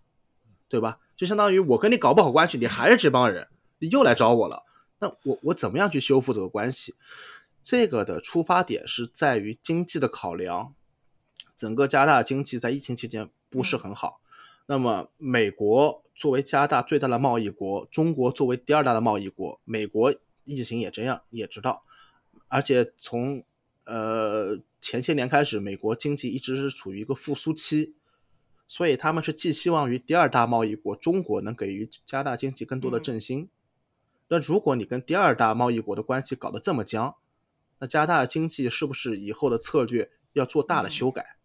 [0.69, 0.99] 对吧？
[1.21, 4.63] 就相当于我跟你搞不好关系，你还是这帮人，你又来找我了，
[4.97, 6.95] 那我我怎么样去修复这个关系？
[7.61, 10.73] 这个的出发点是在于经济的考量，
[11.55, 14.19] 整个加拿大经济在疫情期间不是很好。
[14.65, 20.11] 那么，美国作为加拿大最大的贸易国，中国作为第二大的贸易国，美国
[20.43, 21.83] 疫情也这样，你也知道。
[22.47, 23.43] 而且从
[23.85, 27.93] 呃前些年开始，美国经济一直是处于一个复苏期，
[28.71, 33.49] 所以他们是寄希望于第二大贸易国中国能给予加拿大经济更多的振兴。
[34.29, 37.17] 那如果你跟第二大贸易国的关系搞得这么僵，
[37.79, 41.35] 那加拿大经济是不是以后的策略要做大的修改？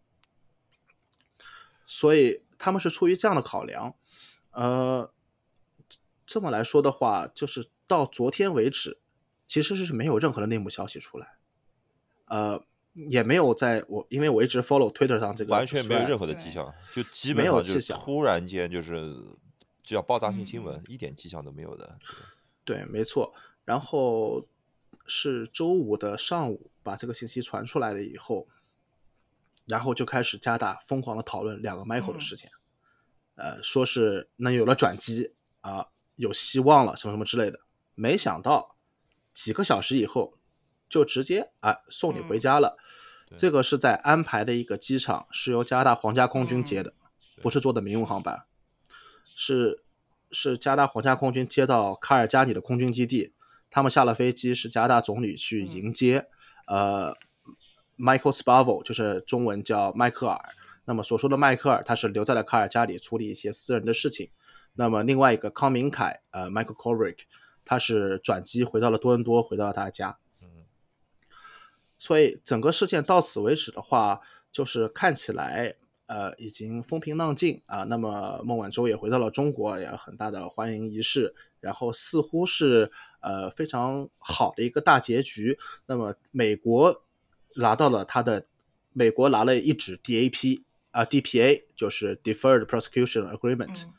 [1.85, 3.93] 所以他们是出于这样的考量，
[4.51, 5.11] 呃，
[6.25, 9.01] 这么来说的话，就是到昨天为止，
[9.45, 11.35] 其实是没有任何的内幕消息出来，
[12.27, 12.65] 呃，
[13.09, 19.15] 也没有在我因为我一直 follow Twitter 上这个完全没有任何的迹象，就基本没有上就是迹象突然间就是
[19.83, 21.97] 就要爆炸性新嗯闻，一点迹象都没有的。
[22.65, 23.33] 对，没错。
[23.63, 24.45] 然后
[25.05, 28.47] 是周五的上午把这个信息传出来了以后，
[29.65, 32.49] 然后就开始加大疯狂的讨论两个 Michael 的事情，
[33.35, 37.59] 呃，说是能有了转机啊、有希望了什么什么之类的。
[37.95, 38.75] 没想到
[39.33, 40.37] 几个小时以后，
[40.89, 42.77] 就直接啊、送你回家了。
[42.77, 42.86] 对
[43.35, 46.93] 这个是在安排的一个机场，是由加拿大皇家空军接的，
[47.41, 48.43] 不是坐的民用航班，
[49.35, 49.83] 是
[50.31, 53.33] 是加拿大皇家空军接到卡尔加里的空军基地，
[53.69, 56.27] 他们下了飞机是加拿大总理去迎接，
[56.67, 57.15] 呃
[57.97, 60.39] ，Michael Spavor 就是中文叫迈克尔。
[60.85, 64.29] 那么所说的迈克尔，他是留在了卡尔加里处理一些私人的事情。
[64.75, 67.19] 那么另外一个康明凯，呃，Michael Corrick，
[67.65, 70.17] 他是转机回到了多伦多，回到了他家。
[71.99, 77.83] 所以整个事件到此为止的话，就是看起来呃已经风平浪静啊。
[77.83, 85.57] 那么孟晚舟也回到了中国，也有很大的欢迎仪式，然后似乎是呃非常好的一个大结局。
[85.85, 87.03] 那么美国
[87.55, 88.45] 拿到了他的，
[88.93, 93.85] 美国拿了一纸 DAP 啊、DPA，就是 Deferred Prosecution Agreement。
[93.85, 93.93] 嗯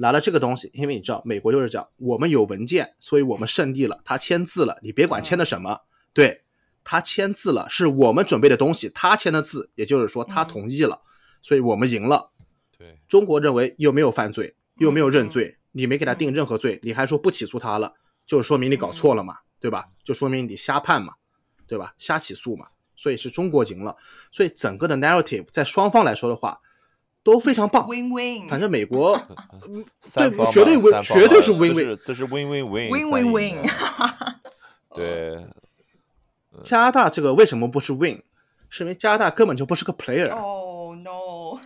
[0.00, 5.80] 拿了这个东西，因为你知道美国就是这样，我们有文件，所以我们胜利了，他签字了，你别管签的什么，
[6.12, 6.42] 对
[6.90, 11.02] 他签字了，是我们准备的东西，他签的字，也就是说他嗯同意了，
[11.42, 12.30] 所以我们赢了。
[12.78, 17.92] 对，中国认为又没有犯罪，又没有认嗯罪，你没给他定任何罪，你还说不起诉他了，
[18.26, 19.84] 就说明你搞错了嘛，对吧？
[20.02, 21.12] 就说明你瞎判嘛，
[21.66, 21.92] 对吧？
[21.98, 23.94] 瞎起诉嘛，所以是中国赢了。
[24.32, 26.58] 所以整个的 narrative 在双方来说的话
[27.22, 27.86] 都非常棒。
[27.86, 29.14] ，win win，反正美国
[30.14, 33.70] 对绝对 win- 绝对是 win-win 这是 win win win win win 赢 win，
[34.96, 35.46] 对，
[36.64, 38.22] 加拿大这个为什么不是 win？
[38.70, 41.58] 是因为加拿大根本就不是个 player，、Oh no！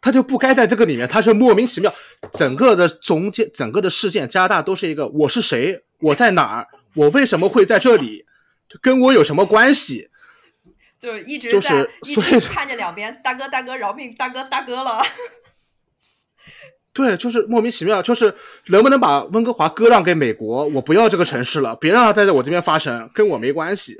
[0.00, 1.92] 他就不该在这个里面，他是莫名其妙。
[2.32, 8.24] 整个的总结，整个的事件，加拿大都是一个我是谁，我在哪儿，我为什么会在这里，
[8.80, 10.10] 跟我有什么关系？
[10.98, 15.00] 就一直就在是一直看着两边，大哥大哥饶命，大哥大哥了。
[17.00, 18.34] 对，就是莫名其妙，就是
[18.66, 20.66] 能不能把温哥华割让给美国？
[20.68, 23.96] 我不要这个城市了，别让它在我这边发生，跟我没关系，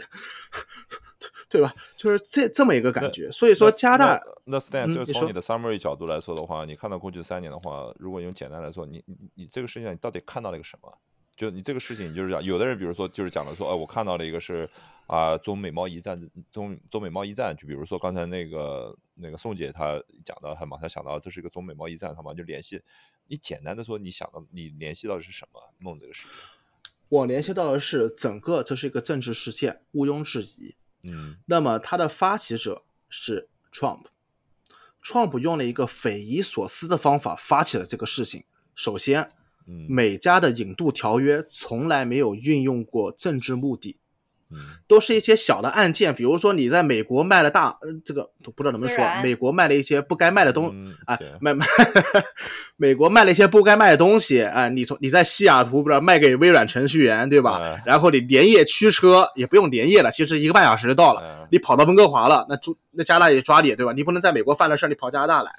[1.48, 1.74] 对吧？
[1.96, 3.30] 就是这这么一个感觉。
[3.30, 10.92] 所以说，加拿大那那 Stan，就是从你的 summary 角度来说的话，你看到过去三年的话，如果用简单来说，你你你这个事情上你到底看到了一个什么？
[11.36, 14.68] 就你这个事情，你就是讲，有的人比如说就是讲的说，哎，我看到了一个是
[15.10, 16.16] 啊、中美贸易战，
[16.52, 22.80] 中中美贸易战，就比如说刚才那个那个宋姐她讲到，她马上想到这是一个中美贸易战，她马上就联系。
[23.26, 25.60] 你简单的说，你想到你联系到的是什么？
[25.78, 26.30] 梦这个事情，
[27.08, 30.76] 我联系到的是整个这是一个政治事件，毋庸置疑。
[31.02, 34.04] 嗯那么它的发起者是 Trump。
[35.02, 38.44] Trump 用了一个匪夷所思的方法发起了这个事情。
[38.76, 39.32] 首先，
[39.66, 43.98] 嗯美加的引渡条约从来没有运用过政治目的，嗯
[44.86, 51.66] 都是一些小的案件，比如说你在美国卖了大，呃，这个都不知道能不能说，美国卖了一些不该卖的东，嗯啊对，卖卖，
[52.76, 57.58] 美国卖了一些不该卖的东西啊，你从你在西雅图不知道卖给微软程序员对吧？
[57.62, 63.92] 哎然后你连夜驱车，也不用连夜了，其实一个半小时就到了，哎你跑到温哥华了，那住那加拿大也抓你对吧？
[63.92, 65.50] 你不能在美国犯了事儿，你跑加拿大来，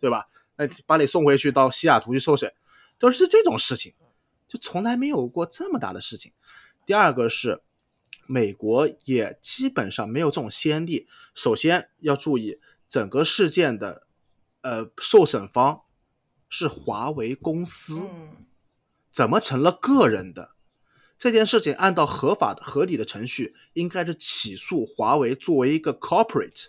[0.00, 0.24] 对吧？
[0.56, 2.52] 那把你送回去到西雅图去受审，
[2.98, 3.92] 都是这种事情，
[4.48, 6.32] 就从来没有过这么大的事情。
[6.84, 7.60] 第二个是，
[8.28, 11.08] 美国也基本上没有这种先例。
[11.34, 14.06] 首先要注意，整个事件的
[14.60, 15.82] 呃受审方
[16.48, 18.46] 是华为公司，嗯
[19.10, 20.52] 怎么成了个人的？
[21.18, 26.66] 这件事情按照合法的、合理的程序，应该是起诉华为作为一个 corporate，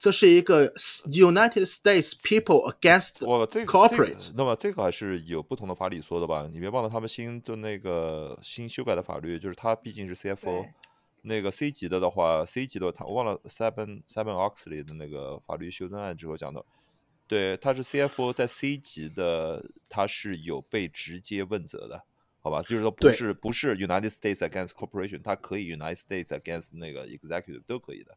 [0.00, 3.18] 这是一个 United States People Against
[3.66, 6.48] corporate，那么这个还是有不同的法理说的吧？
[6.50, 10.66] 你别忘了他们新就那个新修改的法律，就是他毕竟是 CFO，
[11.20, 16.64] 那个 C 级的的话，C 级的他我忘了 Seven Seven Oxley 的那个法律修正案之后讲的，
[17.28, 22.04] 对，他是 CFO 在 C 级的，他是有被直接问责的。
[22.42, 28.16] 好吧，就是说不是不是 United States against corporation，它可以 United States against 那个 executive 都可以的，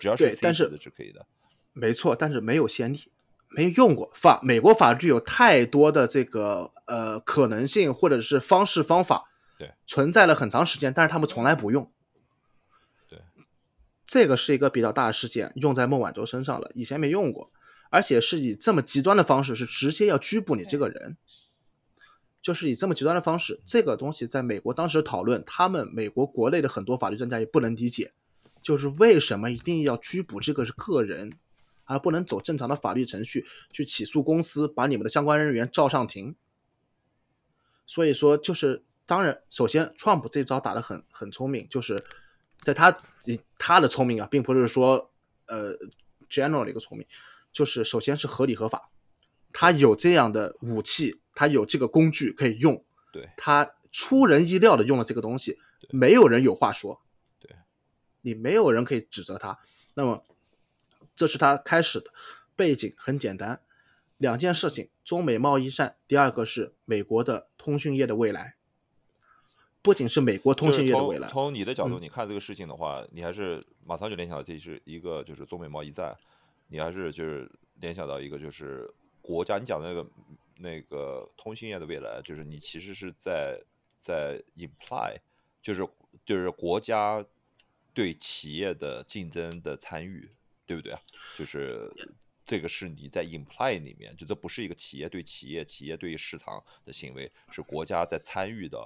[0.00, 1.24] 只要是对 C 但是级的是可以的。
[1.72, 3.04] 没错，但是没有先例，
[3.50, 4.40] 没用过法。
[4.42, 11.88] 美国法律有太多的这个呃可能性或者是方式方法，对，存在了很长时间，但是他们从来不用。
[13.08, 13.20] 对，
[14.04, 17.52] 这个是一个比较大的事件，用在孟晚舟身上了，以前没用过，
[17.90, 21.16] 而且是以这么极端的方式，是直接要拘捕你这个人。
[22.42, 28.14] 就是以这么极端的方式，这个东西在美国当时讨论，他们美国国内的很多法律专家也不能理解，
[28.62, 31.32] 就是为什么一定要拘捕这个是个人，
[31.84, 36.34] 而不能走正常的法律程序去起诉公司，把你们的相关人员召上庭。
[37.86, 42.00] 所以说，就是当然，首先，Trump 这招打得很很聪明，就是
[42.62, 42.96] 在他
[43.58, 45.10] 他的聪明啊，并不是说
[45.46, 45.76] 呃
[46.28, 47.06] general 的一个聪明，
[47.52, 48.90] 就是首先是合理合法，
[49.52, 53.28] 他有这样的武器，他有这个工具可以用，对。
[53.36, 55.58] 他出人意料的用了这个东西，
[55.90, 57.09] 没有人有话说，对
[58.22, 59.58] 你没有人可以指责他。
[59.94, 60.24] 那么
[61.14, 62.12] 这是他开始的
[62.56, 63.60] 背景很简单，
[64.18, 68.56] 两件事情：中美贸易战，第二个是美国的通讯业的未来。
[69.82, 71.26] 不仅是美国通讯业的未来。
[71.28, 76.14] 从你的角度，你看这个事情的话，你还是马上就联想到这是一个就是中美贸易战，
[76.68, 78.86] 你还是就是联想到一个就是
[79.22, 79.56] 国家。
[79.56, 80.10] 你讲的那个
[80.58, 83.58] 那个通讯业的未来，就是你其实是在
[83.98, 85.16] 在 imply，
[85.62, 85.88] 就是
[86.26, 87.24] 就是国家
[87.94, 90.30] 对企业的竞争的参与，
[90.66, 91.00] 对不对啊？
[91.36, 91.90] 就是
[92.44, 98.78] 这个是你在 imply 里面，就这不是一个企业对企业、企业对市场的行为，是国家在参与的。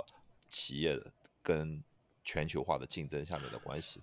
[0.51, 1.03] 企业
[1.43, 1.83] 跟
[2.23, 4.01] 全球化的竞争下面的关系，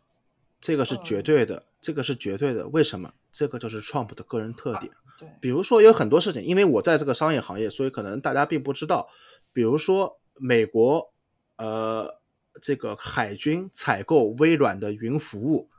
[0.60, 2.68] 这个是绝对的，这个是绝对的。
[2.68, 3.14] 为什么？
[3.32, 4.92] 这个就是 Trump 的个人特点。
[5.18, 9.10] 对，比如说有很多事情，因为我在这个商业行业，所以可能大家并不知道。
[9.54, 11.14] 比如说美国，
[11.56, 12.21] 呃，
[12.62, 15.70] 这个海军采购微软的云服务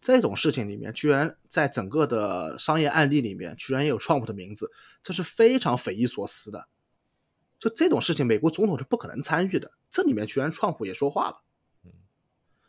[0.00, 4.70] 这种事情里面，居然在整个的商业案例里面，居然也有 Trump 的名字，
[5.02, 6.68] 这是非常匪夷所思的。
[7.58, 9.72] 就这种事情，美国总统是不可能参与的。
[9.90, 11.42] 这里面居然创普也说话了，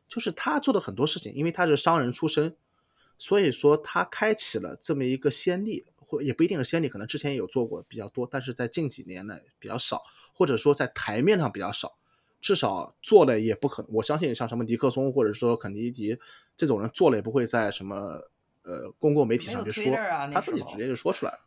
[0.07, 2.55] 就是他做的很多事情，因为他是商人出身，
[3.17, 10.01] 所以说他开启了这么一个先例，或也不一定是先例，可能之前也有做过比较多，但是在近几年呢比较少，
[10.33, 11.97] 或者说在台面上比较少，
[12.47, 13.91] 至少做了也不可能。
[13.91, 16.17] 我相信像什么尼克松或者说肯尼迪
[16.55, 18.31] 这种人做了也不会在什么
[18.61, 19.93] 呃公共媒体上去说，
[20.31, 21.39] 他自己直接就说出来了。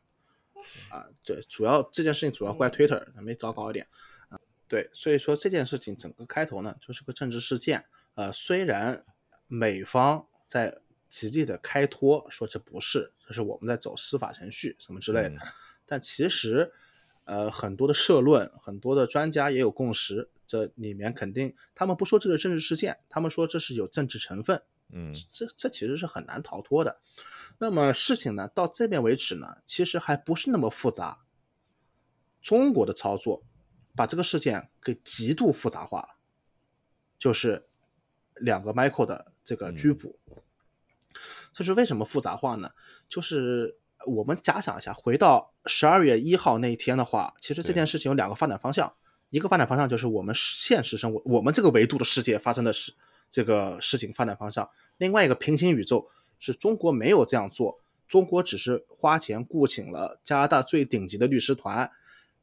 [0.93, 3.87] 啊，对，主要这件事情主要怪 Twitter，没糟糕一点
[4.29, 4.39] 啊。
[4.69, 7.87] 对，所以说这件事情整个开头呢，就是个政治事件。
[8.15, 9.03] 呃，虽然
[9.47, 15.39] 美方在极力的开脱，说这不是，这是我们在走司法程序什么之类的，
[15.87, 16.71] 但其实，
[17.31, 24.61] 呃，很多的社论，很多的专家也有共识，这里面肯定他们不说这是政治事件，他们说这是有政治成分。
[24.93, 27.01] 嗯，这这其实是很难逃脱的。
[27.59, 31.21] 那么事情呢，到这边为止呢，其实还不是那么复杂。
[32.43, 33.45] 中国的操作
[33.95, 36.09] 把这个事件给极度复杂化了，
[37.17, 37.69] 就是
[38.35, 40.19] 两个 Michael 的这个拘捕。
[41.53, 42.73] 这是为什么复杂化呢？
[43.09, 48.93] 就是我们假想一下，回到十二月一号那一天的话，其实这件事情有两个发展方向，
[49.31, 52.93] 一个发展方向就是我们现实生活，我们这个维度的世界发生的事，
[53.31, 54.65] 这个事情发展方向；
[54.99, 56.09] 另外一个平行宇宙。
[56.43, 61.91] 是中国没有这样做，中国只是花钱雇请了加拿大最顶级的律师团，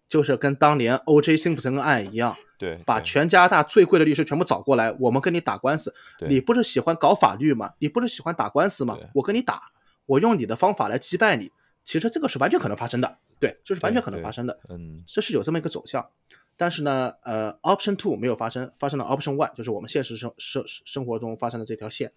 [0.08, 1.36] 就是跟当年 O.J.
[1.36, 5.92] 辛普森案一样，对，把全加拿大最贵的律师全部找过来，我们跟你打官司。
[6.30, 7.74] 你不是喜欢搞法律吗？
[7.80, 8.96] 你不是喜欢打官司吗？
[9.16, 9.64] 我跟你打，
[10.08, 11.52] 我用你的方法来击败你。
[11.84, 14.60] 其实这个是完全可能发生的，对，这是完全可能发生的。
[14.68, 16.12] 嗯，这是有这么一个走向，
[16.58, 22.12] 但是呢，呃，Option Two 没有发生，发生了 Option One，就是我们现实生生生活中发生的这条线。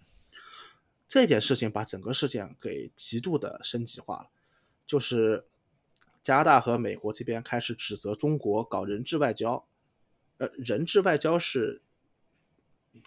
[1.07, 4.27] 这件事情把整个事件给极度的升级化了，
[4.85, 5.45] 就是
[6.21, 9.65] 加拿大和美国这边开始指责中国搞人质外交，
[10.37, 11.81] 呃，人质外交是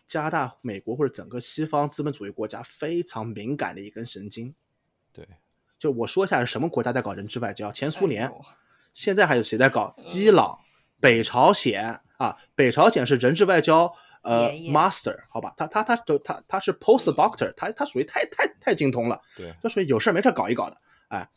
[0.06, 4.54] 加拿大、美国或者整个西方资本主义国家非常敏感的一根神经。
[5.14, 5.26] 对，
[5.78, 8.30] 就我说一下是什么国家在搞人质外交，前苏联，
[8.92, 9.96] 现在还有谁在搞？
[10.04, 10.58] 伊朗、
[11.00, 13.90] 北朝鲜啊，北朝鲜是人质外交。
[14.26, 21.28] 呃，master，好吧，他他他都他他是 post doctor，他他属于太太太精通了，对，就属于有事没事搞一搞的，哎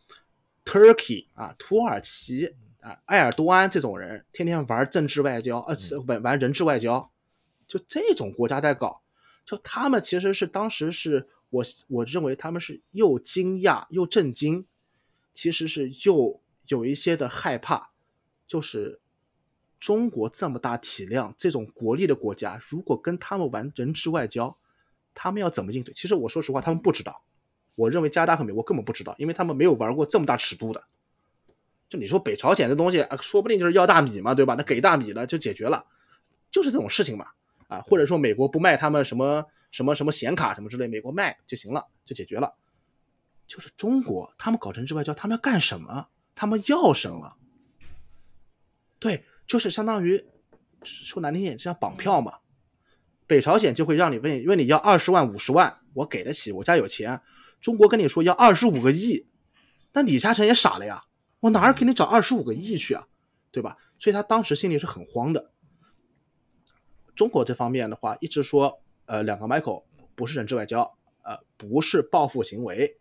[0.64, 5.76] ，Turkey 啊，土耳其啊，埃尔多安这种人天天玩政治外交，呃，
[6.08, 7.12] 玩玩人质外交，
[7.68, 9.02] 就这种国家在搞，
[9.46, 14.66] 就他们其实是当时是我我认为他们是又惊讶又震惊，
[15.34, 17.92] 其实是又有一些的害怕，
[18.48, 19.00] 就是。
[19.80, 24.58] 中国这么大体量，这种国力的国家，如果跟他们玩人质外交，
[25.14, 25.94] 他们要怎么应对？
[25.94, 27.22] 其实我说实话，他们不知道。
[27.76, 30.84] 我认为加拿大和美国根本不知道，因为他们没有玩过这么大尺度的。
[31.90, 34.56] 就你说北朝鲜这东西啊，说不定就是要大米嘛，对吧？
[34.58, 35.86] 那给大米了就解决了，
[36.50, 37.28] 就是这种事情嘛。
[37.68, 42.56] 啊，或者说美国不卖他们什么什么什么显卡什么之类，美国卖就行了，就解决了。
[43.48, 46.08] 就是中国，他们搞人质外交，他们要干什么？
[46.36, 47.38] 他们要什么？
[49.00, 49.26] 对。
[49.48, 50.26] 就是相当于
[50.84, 52.40] 说难听点，像绑票嘛。
[53.28, 57.22] 北朝鲜就会让你问问你要二十万、五十万，我给得起，我家有钱。
[57.62, 59.26] 中国跟你说要二十五个亿，
[59.94, 61.06] 那李嘉诚也傻了呀，
[61.40, 63.08] 我哪儿给你找二十五个亿去啊？
[63.52, 63.78] 对吧？
[63.98, 65.54] 所以他当时心里是很慌的。
[67.16, 69.84] 中国这方面的话，一直说呃两个 Michael
[70.16, 72.98] 不是人质外交，呃，不是报复行为，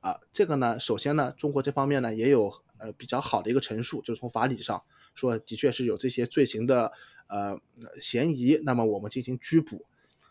[0.00, 4.82] 啊，这个呢，首先呢，中国这方面呢也有呃比较好的一个陈述，就是从法理上
[5.14, 6.90] 说，的确是有这些罪行的
[7.26, 7.60] 呃
[8.00, 9.84] 嫌疑，那么我们进行拘捕。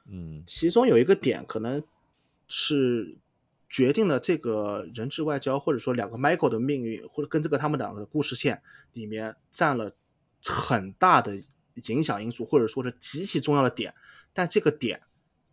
[0.09, 1.83] 嗯，其中有一个点可能
[2.47, 3.17] 是
[3.69, 8.61] 决定了这个人质外交，或者说两个 Michael 的命运，或者跟这个他们两个的故事线
[8.93, 9.93] 里面占了
[10.45, 11.37] 很大的
[11.87, 13.93] 影响因素，或者说是极其重要的点。
[14.37, 15.01] 但这个点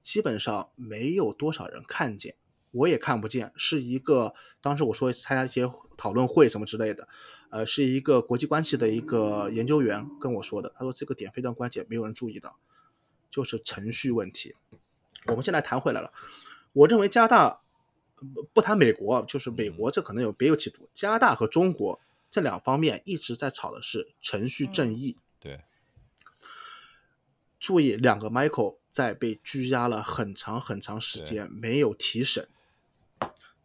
[0.03, 2.35] 基本上没有多少人看见，
[2.70, 3.51] 我也看不见。
[3.57, 7.09] 是一个当时我说参加一些讨论会什么之类的，
[7.49, 10.74] 呃，是一个国际关系的一个研究员跟我说的。
[10.76, 12.59] 他说这个点非常关键，没有人注意到。
[13.30, 14.55] 就是程序问题。
[15.28, 16.12] 我们现在谈回来了，
[16.74, 17.62] 我认为加拿大
[18.53, 20.91] 不谈美国，就是美国这可能有别有企图。
[20.93, 21.99] 加拿大和中国
[22.30, 25.16] 这两方面一直在吵的是程序正义。
[25.41, 25.64] 对，
[27.65, 32.47] 注意，两个 Michael 在被拘押了很长很长时间，没有提审，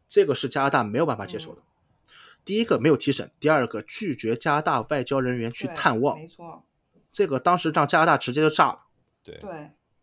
[0.07, 1.61] 这个是加拿大没有办法接受的。
[2.45, 6.63] 第一个没有提审，第二个拒绝加拿大外交人员去探望，没错，
[7.11, 8.85] 这个当时让加拿大直接就炸了。
[9.21, 9.37] 对，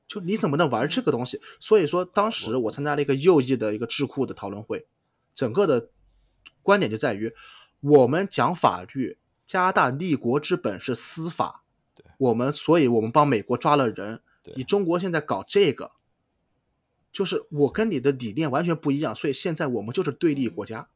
[0.06, 1.40] 就你怎么能玩这个东西？
[1.58, 4.86] 所以说，当时我参加了一个右翼的一个智库的讨论会，
[5.34, 5.88] 整个的
[6.60, 7.32] 观点就在于，
[7.80, 9.16] 我们讲法律，
[9.46, 11.62] 加拿大立国之本是司法，
[12.18, 14.20] 我们所以我们帮美国抓了人，
[14.54, 15.92] 你中国现在搞这个，
[17.12, 20.88] 就是我跟你的理念完全不一样，所以现在我们就是对立国家。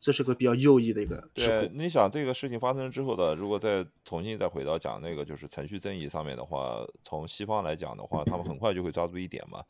[0.00, 1.30] 这是个比较右翼的一个。
[1.32, 9.64] 对，你想这个事情发生之后的，如果再重新再回到讲那个就是程序正义上面的话，从西方来讲的话，他们很快就会抓住一点嘛。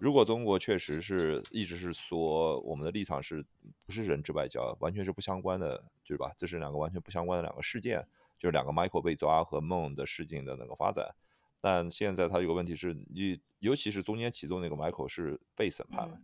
[0.00, 3.44] 如果中国确实是一直是说我们的立场是
[3.86, 6.32] 不是人质外交，完全是不相关的，对吧？
[6.36, 8.04] 这是两个完全不相关的两个事件，
[8.46, 11.12] 就是两个 Michael 被抓和梦的事情的那个发展。
[11.60, 16.16] 但现在他有个问题是你，尤其是中间其中那个 Michael 是被审判了，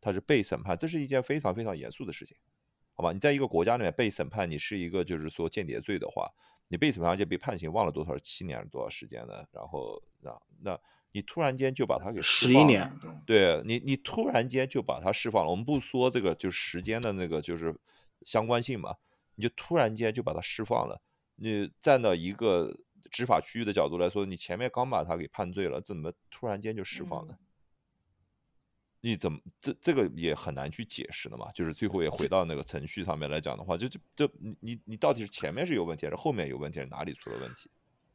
[0.00, 2.36] 他是被审判，这是一件非常非常严肃的事情。
[2.94, 6.30] 好吧，你在一个国家里面被审判，你是一个就是说间谍罪的话，
[6.68, 9.44] 你被审判而且被判刑，忘了多少七年是多少时间呢？
[9.50, 12.88] 然后那那你突然间就把他给十一年，
[13.26, 15.50] 对你你突然间就把他释放了。
[15.50, 17.74] 我们不说这个就是时间的那个就是
[18.22, 18.94] 相关性嘛，
[19.34, 21.02] 你就突然间就把他释放了。
[21.36, 22.76] 你站到一个
[23.10, 27.38] 执法区域的角度来说，你前面刚把他给判罪了，怎么突然间就释放了？
[29.02, 31.52] 你怎么这这个也很难去解释的嘛？
[31.52, 37.70] 就是最后也回到那个程序上面来讲的话，就就就你你你到底是前面是有问题，还是后面有问题，是哪里出了问题？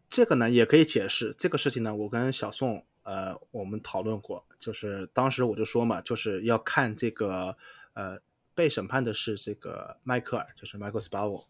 [0.10, 1.96] 这个呢也可以解释这个事情呢。
[1.96, 7.56] 我跟小宋呃我们讨论过，就是当时我就说嘛，就是要看这个
[7.94, 8.20] 呃
[8.54, 11.46] 被审判的是这个迈克尔，就是 Michael Spavor，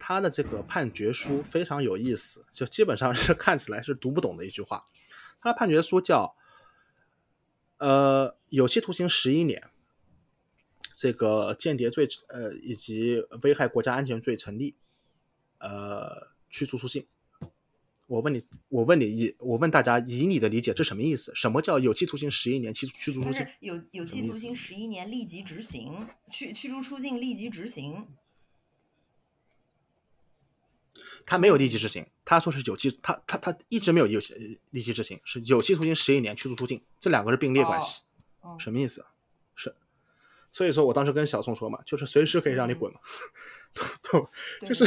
[0.00, 4.84] 他的这个判决书非常有意思，就基本上是 看起来是读不懂的一句话。
[5.40, 6.34] 他的判决书叫。
[7.82, 9.70] 呃，有期徒刑十一年，
[10.92, 14.76] 这个间谍罪呃以及危害国家安全罪成立，
[15.56, 17.06] 呃，驱逐出境。
[18.06, 21.32] 我问你，我问你，以我问大家，以你的理解，这什么意思？
[21.34, 23.46] 什么叫有期徒刑十一年驱驱逐出境？
[23.60, 28.06] 有有期徒刑十一年立即执行，驱驱逐出境立即执行。
[31.26, 34.20] 他没有立即执行，他说是有期，他他他一直没有有
[34.70, 38.02] 立即执行，是有期徒刑十一年，驱逐出境，这两个是并列关系，
[38.58, 39.04] 什么意思？
[39.54, 39.74] 是，
[40.50, 43.00] 所以说我当时跟小宋说嘛，就是随时可以让你滚嘛，
[44.02, 44.28] 都
[44.66, 44.84] 就是，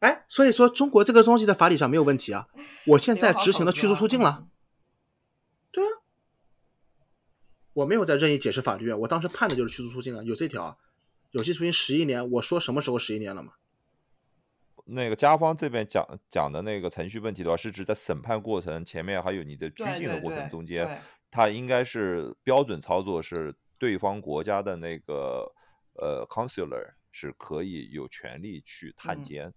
[0.00, 2.48] 哎，所以说中国这个东西在法理上没有问题啊，
[2.86, 4.46] 我现在执行了驱逐出境了，
[5.70, 5.88] 对啊，
[7.72, 10.78] 我没有在任意解释法律啊，我当时判的就是驱逐出境啊，有这条，
[11.36, 13.52] 有期徒刑十一年，我说什么时候十一年了嘛？
[14.86, 25.52] 那个加方这边讲讲的那个程序问题的话，是指在审判过程前面还有你的拘禁的过程中间，他应该是标准操作是对方国家的那个
[26.00, 29.52] 呃 consular 是可以有权利去探监，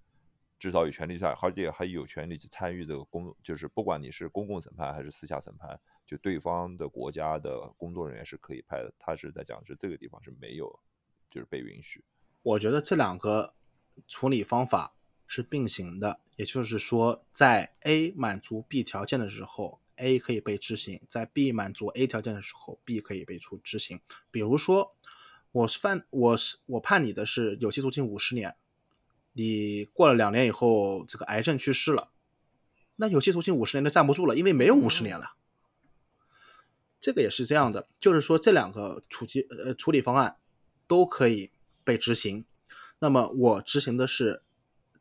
[0.57, 8.93] 至少有权利去，而且还有权利去参与这个公，就是不管你是公共审判还是私下审判，就对方的国家的工作人员是可以派的。
[8.99, 10.77] 他是在讲是这个地方是没有，
[11.29, 12.03] 就是被允许。
[12.41, 13.53] 我觉得这两个
[14.07, 14.93] 处理方法。
[15.31, 24.01] 是并行的，也就是说，在 A 满足 B 条件的时候，A 可以被执行；在 B 满足 A 条件的时候，B 可以被处执行。
[24.31, 24.95] 比如说，
[25.51, 28.55] 我是犯我是我判你的是有期徒刑五十年，
[29.33, 32.09] 你过了两年以后这个癌症去世了，
[32.95, 35.35] 那有期徒刑五十年就站不住了，因为没有五十年了。
[36.99, 40.37] 这个也是这样的，就是说这两个处理呃处理方案
[40.89, 41.51] 都可以
[41.85, 42.43] 被执行。
[42.99, 44.41] 那么我执行的是。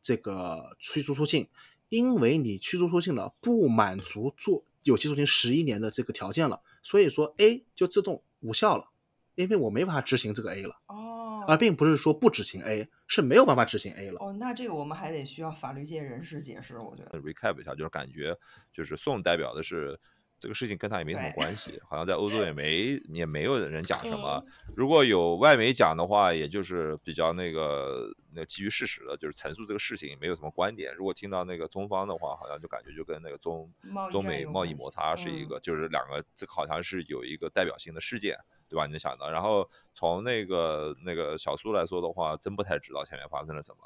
[0.00, 1.48] 这个驱逐出境，
[1.88, 8.90] 因为你驱逐出境了，不满足做有期徒刑十一年的这个条件了，所以说 A 就自动无效了，
[9.34, 14.18] 因为我没办法执行这个 A 了，哦，而并不是说不执行 A，是没有办法执行 A 了。
[14.20, 17.20] 哦，那这个我们还得需要法律界人士解释，我觉得。
[17.20, 18.38] recap 一下，就是感觉
[18.72, 19.98] 就是宋代表的是
[20.38, 24.42] 这个事情跟他也没什么关系，好像在欧洲也没也没有人讲什么。
[24.46, 30.94] 嗯如果有外媒讲的话，也就是比较那个那基于事实的，就是陈述这个事情，没有什么观点。
[30.94, 33.68] 如果听到那个中方的话，好像就感觉就跟那个中
[34.10, 38.36] 中美贸易摩擦是一嗯个，就是两个这好像是有一个代表性的事件。
[38.70, 38.84] 对吧？
[38.84, 43.78] 你能想到，然后从那个那个小苏来说的话，真不太知道前面发生了什么。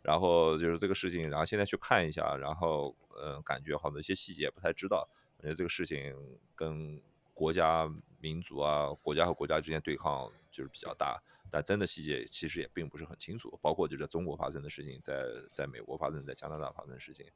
[0.00, 5.06] 然后就是这个事情，然后现在去看一下，然后嗯、呃感觉好像一些细节不太知道，
[5.40, 6.14] 感觉这个事情
[6.54, 7.00] 跟
[7.32, 11.18] 国家、民族啊，国家和国家之间对抗就是比较大，
[11.50, 15.24] 但真的细节其实也并不是很清楚，包括就在中国发生的事情，在
[15.54, 17.26] 在美国发生，在加拿大发生的事情，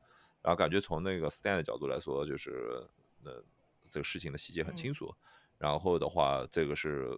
[0.42, 2.86] 然后感觉从那个 Stan 的角度来说，就是
[3.22, 3.30] 那
[3.88, 5.14] 这个事情的细节很清楚，
[5.56, 7.08] 然后的话，这个是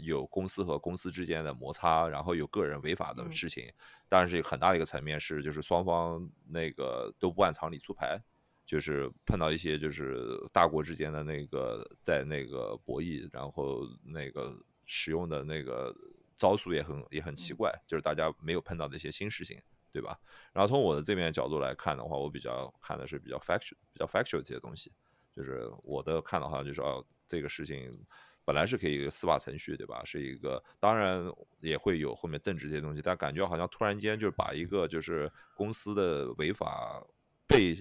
[0.00, 3.30] 有公司和公司之间的摩擦，然后有个人违法的嗯。
[3.30, 3.72] 事情。
[4.08, 8.20] 当然是很大的一个层面是，就是双方那个都不按常理出牌，
[8.68, 15.92] 就是碰到一些就是大国之间的那个在那个博弈，然后那个使用的那个
[16.36, 19.58] 招数也很也很奇怪，就是大家没有碰到的一些新事情。
[19.90, 20.16] 对吧？
[20.52, 24.92] 然后从我的这边角度来看的话，我比较看的是比较 factual、比较 factual 这些东西。
[25.34, 27.98] 就是我的看的话，就是哦，这个事情
[28.44, 30.04] 本来是可以一个司法程序，对吧？
[30.04, 31.24] 是一个，当然
[31.60, 37.02] 也会有后面政治这些东西，但感觉好像突然间就是把一个就是公司的违法
[37.46, 37.74] 被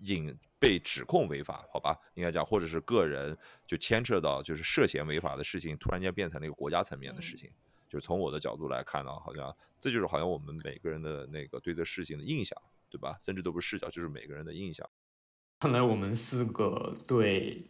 [0.00, 3.36] 引被指控违法，好吧，应该讲，或者是个人
[3.66, 7.50] 就牵扯到就是涉嫌违法的事情，突然间变成了一个国家层面的事情。
[7.88, 12.56] 就是从我的角度来看呢，好像这就是好像我们每个人的那个对这事情的印象，
[12.88, 13.16] 对吧？
[13.20, 14.88] 甚至都不是视角，就是每个人的印象。
[15.58, 17.64] 看来我们四个对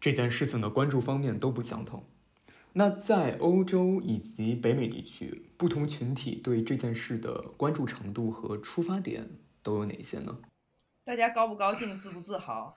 [0.00, 2.04] 这件事情的关注方面都不相同。
[2.72, 10.40] 那在欧洲以及北美地区，不同群体对这件事的关注程度和出发点都有哪些呢？
[11.08, 12.76] 大家高不高兴，自不自豪？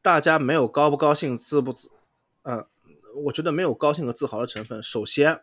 [0.00, 1.90] 大家没有高不高兴、自不自，
[2.42, 2.68] 呃，
[3.24, 4.80] 我觉得没有高兴和自豪的成分。
[4.80, 5.42] 首先，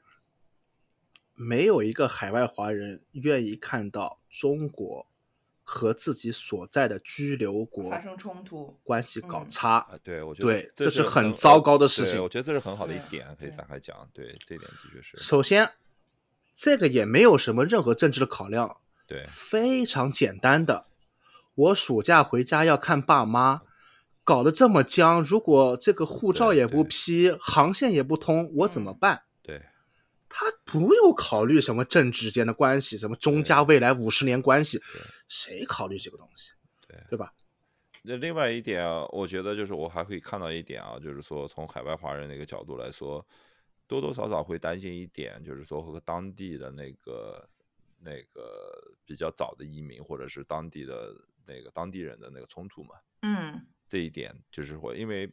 [1.34, 5.06] 没有一个海外华人愿意看到中国
[5.62, 9.80] 和自己所在的居留国发生冲突，关系搞嗯差。
[9.80, 14.10] 啊，对，我觉得对这是是很糟糕的事情我觉得这是很好的一点，可以展开讲。
[14.14, 15.70] 对，这一点的确是，首先，
[16.54, 20.86] 这个也没有什么任何政治的考量，对，非常简单的。
[21.56, 23.62] 我暑假回家要看爸妈，
[24.24, 29.24] 搞得这么僵，如果这个护照也不批，航线也不通，我怎么嗯办？
[29.41, 29.62] 对，
[30.28, 34.82] 他不用考虑什么政治间的关系，什么中加未来五十年关系，
[35.28, 36.51] 谁考虑这个东西？
[36.88, 37.34] 对对吧？
[38.04, 43.26] 那另外一点啊，我觉得就是我还可以看到一点啊，就是说从海外华人那个角度来说，
[43.88, 47.47] 多多少少会担心一点，就是说和当地的那个
[47.99, 51.14] 那个比较早的移民或者是当地的
[51.46, 52.96] 那个当地人的那个冲突嘛。
[53.22, 55.32] 嗯这一点就是会，因为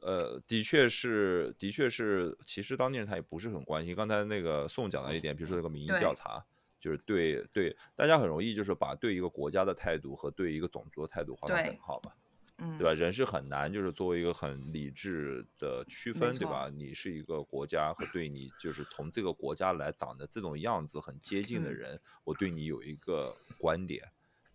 [0.00, 3.94] 呃，的确是，的确是，其实当地人他也不是很关心。
[3.94, 6.42] 刚才那个宋讲到一点，比如说那个民意调查，
[6.80, 12.12] 就是对对，大家很容易就是把对一个国家的态度和对一个种族的态度画上对等号嘛。
[12.60, 12.92] 嗯，对吧？
[12.92, 16.68] 人是很难就是作为一个很理智的区分，对吧？
[16.72, 24.04] 你是一个国家和对你就是从这个国家来长得这种样子很接近的嗯人，我对你有一个观点，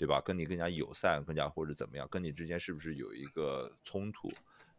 [0.04, 0.20] 对吧？
[0.20, 4.30] 跟你更加友善，更加或者怎么样，跟你之间是不是有一个冲突？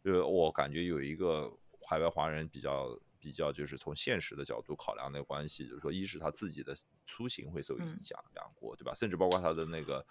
[0.02, 1.50] 就是我感觉有一个
[1.88, 8.92] 海外华人比较比较就是从现实的角度考量那个关系，就是说，一是他自己的出行会受影嗯响，两国对吧？
[8.92, 10.06] 甚至包括他的那个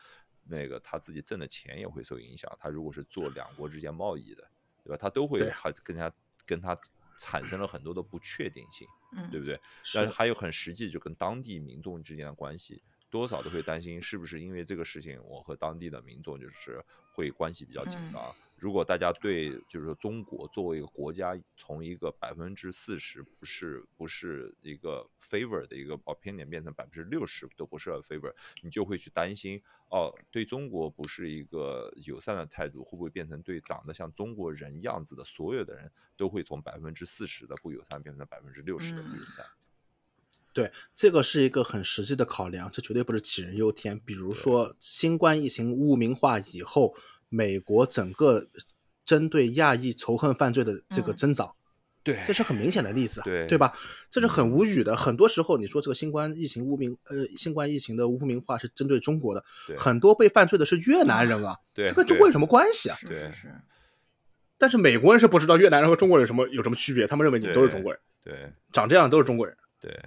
[0.46, 2.52] 那个他自己挣的钱也会受影响。
[2.60, 4.50] 他如果是做两国之间贸易的，
[4.84, 4.98] 对吧？
[4.98, 6.12] 他都会对还跟他
[6.44, 6.76] 跟他
[7.20, 9.60] 产生了很多的不确定性，嗯对不对？
[9.94, 12.82] 但是还有很实际，就跟当地民众之间的关系，
[13.14, 16.84] 多少都会担心是不是因为这个事情，我和当地的民众就是
[17.14, 18.36] 会关系比较紧嗯张。
[18.58, 28.34] 如果大家对就是说中国作为一个国家，从一个百分之四十不是不是一个 favor 的一个 opinion 变成百分之六十都不是 favor，
[28.64, 29.62] 你就会去担心
[29.92, 39.46] 哦，对中国不是一个友善的态度，会不会变成对长得像中国人样子的所有的人都会从百分之四十的不友善变成百分之六十的不友善？
[40.54, 44.00] 对，这个是一个很实际的考量，这绝对不是杞人忧天。
[44.06, 46.96] 比如说，新冠疫情污名化以后，
[47.30, 48.48] 美国整个
[49.04, 51.54] 针对亚裔仇恨犯罪的这个嗯增长，
[52.04, 53.74] 对，这是很明显的例子，对对吧？
[54.10, 54.96] 这是很无语的。
[54.96, 62.96] 很多时候，你说这个新冠疫情污名，呃，新冠疫情的污名化是针对中国的，对很多被犯罪的是越南人啊，对这跟中国有什么关系啊？
[63.00, 63.56] 是对是是，
[64.58, 69.98] 但是美国人是不知道越南人和中国人有什么有什么区别，他们认为你对都是中国人，对长这样都是中国人，对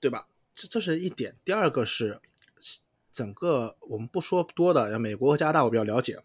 [0.00, 0.26] 对吧？
[0.54, 1.36] 这这是一点。
[1.44, 2.20] 第二个是
[3.12, 6.18] 整个我们不说多的，像美国和加拿大我比较了解。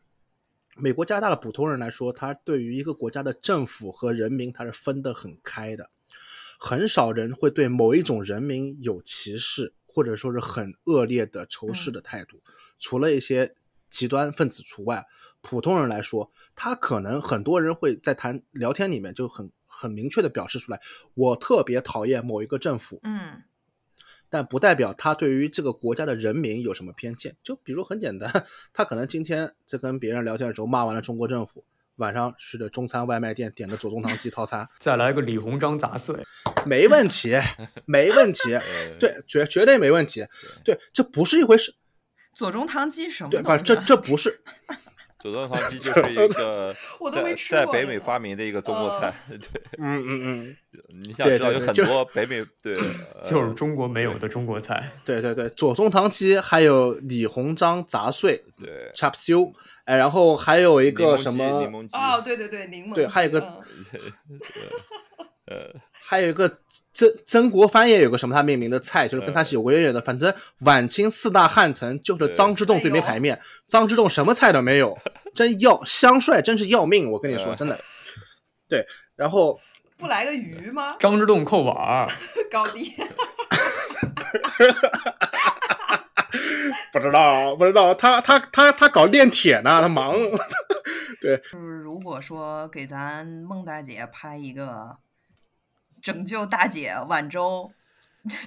[0.78, 5.90] 美国、加拿大的普通人来说，他对于一个国家的政府和人民，他是分得很开的，
[6.60, 12.42] 很少人会对某一种人民有歧视，或者说是很恶劣的仇视的态度。
[12.78, 13.56] 除了一些
[13.90, 15.06] 极端分子除外，
[15.40, 20.82] 普通人来说，他可能很多人会在谈聊天里面就很很明确的表示出来，
[21.14, 23.44] 我特别讨厌某一个政府，嗯
[24.30, 27.36] 但不代表他对于这个国家的人民有什么偏见。
[27.44, 31.64] 就比如很简单， 他可能今天在跟别人聊天的时候骂完了中国政府，
[31.98, 36.16] 晚上去的中餐外卖店点的左宗棠鸡套餐， 再来个李鸿章杂碎，
[36.66, 37.40] 没问题，
[37.86, 38.62] 没问题，呃
[39.00, 40.26] 对，绝绝对没问题。
[40.64, 41.74] 对，这不是一回事，
[42.34, 43.42] 左宗棠鸡什么对？
[43.42, 44.42] 不，这这不是，
[45.26, 49.12] 左宗棠鸡就是一个 我都没在吃过在北美发明的一个中国哦菜。
[49.30, 50.58] 对，嗯嗯嗯，
[51.02, 54.92] 你想知道有很多北美对，呃就是中国没有的中国菜。
[55.04, 59.52] 对对对，左宗棠鸡，还有李鸿章杂碎对 chop suey，
[59.86, 63.40] 哎，然后还有一个什么柠，檬鸡哦，对对对，柠檬对还有一个
[65.48, 65.74] 嗯
[66.08, 66.48] 还有一个
[66.94, 70.00] 曾曾国藩也有个什么他命名的菜，就是跟他是有渊源的。
[70.02, 74.96] 反正晚清四大汉臣就是张之洞最没排面，张之洞什么菜都没有，
[75.34, 77.80] 真要香帅真是要命，我跟你说真的。
[78.70, 78.86] 对，
[79.16, 79.60] 然后
[79.98, 80.96] 不来个鱼吗？
[81.00, 82.08] 张之洞扣碗儿，
[82.52, 82.94] 高低
[86.94, 90.16] 不知道不知道他他他他搞炼铁呢，他忙。
[91.20, 94.96] 对，就是如果说给咱孟大姐拍一个
[96.06, 97.72] 拯救大姐晚舟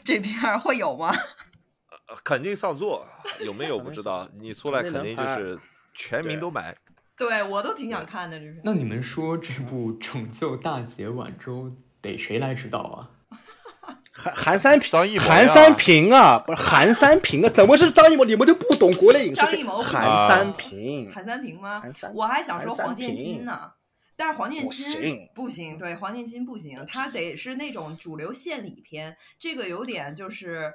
[0.04, 1.12] 这片儿会有吗？
[2.09, 3.04] 呃肯定上座，
[3.44, 4.28] 有没有 不知道？
[4.40, 5.59] 你出来肯肯定就是
[5.92, 6.76] 全民都买。
[7.16, 8.61] 对我都挺想看的，这是。
[8.62, 11.64] 那你们说这部《拯救大姐晚舟》
[12.00, 13.11] 得谁来指导啊？
[14.12, 18.24] 韩韩三平，张艺谋呀韩三平啊，不是韩三平啊，怎么是张艺谋？
[18.24, 22.14] 你们就不懂国内影视张艺谋韩三平，韩三平吗韩三？
[22.14, 23.72] 我还想说黄建新呢，
[24.19, 30.75] 但是黄建不新行不行，对黄建新不行，他得是那种主流献礼片，这个有点就是。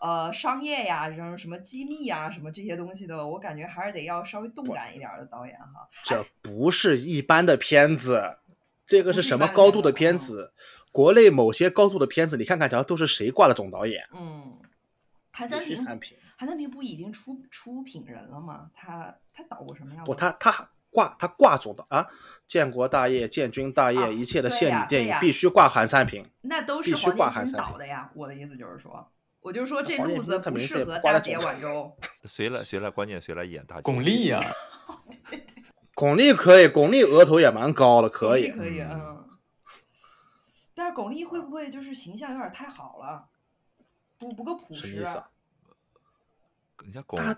[0.00, 5.88] 呃，商业呀，什么什么机密呀，什么这些东西的，我感觉还是得要稍微动感一点儿的导演哈。
[6.04, 8.38] 这不是一般的片子，
[8.86, 10.52] 这个是什么高度的片子？
[10.92, 14.04] 国内某些高度的片子，你看看瞧，都是谁挂了总导演？
[14.14, 14.60] 嗯，
[15.32, 15.60] 韩三
[15.98, 16.16] 平。
[16.36, 18.70] 韩三平不已经出出品人了吗？
[18.72, 20.04] 他他导过什么呀？
[20.04, 22.06] 不，我他他挂他挂住的啊，
[22.46, 26.24] 建国大业、建军大业，啊一切的献礼电影必须挂韩三平。
[26.42, 28.10] 那都是必须挂韩三平导的呀。
[28.14, 29.10] 我的意思就是说，
[29.40, 31.94] 我就说这路子不适合大姐晚舟。
[32.24, 32.90] 谁来谁来？
[32.90, 33.82] 关键谁来演大姐？
[33.82, 34.40] 巩俐呀、
[35.94, 38.48] 巩俐可以，巩俐额头也蛮高了，可以。
[38.50, 39.28] 可以，嗯。
[40.74, 43.28] 但是巩俐会不会就是形象有点太好了，
[44.16, 45.28] 不不够朴实什么意思啊？
[46.82, 47.36] 人家巩她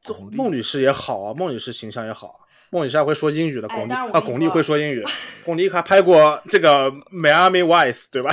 [0.00, 2.39] 这巩俐孟女士也好啊，孟女士形象也好啊。
[2.70, 5.04] 孟女士还会说英语的，哎巩俐啊，巩俐会说说英语，
[5.44, 8.32] 巩俐还拍过这个《Miami Vice》，对吧？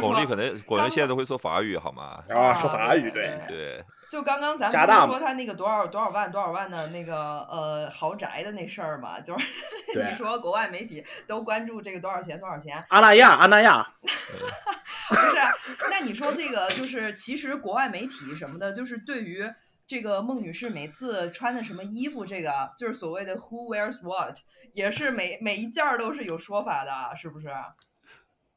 [0.00, 2.18] 巩俐可能巩俐现在都会说法语，好吗？
[2.28, 3.56] 啊，说啊法语，对对。
[3.56, 7.14] 对，就刚刚咱们不是说他那个多少多少万多少万的那个
[7.50, 9.46] 呃豪宅的那事儿嘛，就是
[9.94, 15.88] 你说国外媒体都关注这个多少钱多少钱，阿那亚，阿那亚， 不是？
[15.90, 19.44] 那你说这个就是其实国外媒体什么的，就是对于
[19.88, 24.36] 这个孟女士每次穿的什么衣服，这个就是所谓的 Who wears what，
[24.74, 27.48] 也是每每一件都是有说法的，是不是？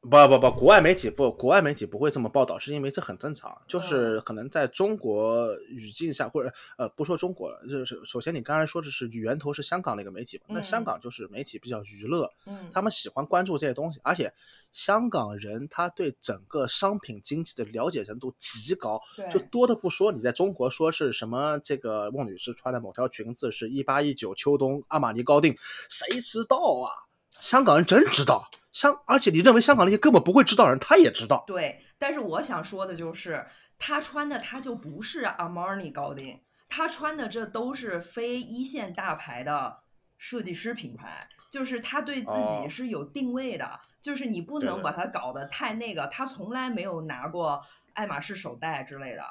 [0.02, 10.84] 不不不，国外媒体不，国外媒体不会这么报道，是因为这很正常，就是可能在中国语境下，或者呃，不说中国了，就是首先你刚才说的是源头是香港的一个媒体嘛，那香嗯。
[10.84, 14.34] 港就是媒体比较娱乐，嗯，他们喜欢关注这些东西，而且
[14.72, 19.00] 香港人他对整个商品经济的了解程度极高，
[19.30, 25.56] 就多的不说，你在中国说是什么这个孟女士穿的某条裙子是一八一九秋冬阿玛尼高定，
[25.88, 26.90] 谁知道啊？
[27.38, 31.44] 香港人真知道，香而且你认为香港那些根本不会知道的人，他也知道。
[31.46, 33.46] 对，但是我想说的就是，
[33.78, 39.80] 他穿的他就不是 Armani 高定，他穿的这都是非一线大牌的
[40.16, 47.62] 设计师品牌，就是他对自哦己是有定位的，就是你不能把他搞得太那个，他从来没有拿过
[47.92, 49.22] 爱马仕手袋之类的。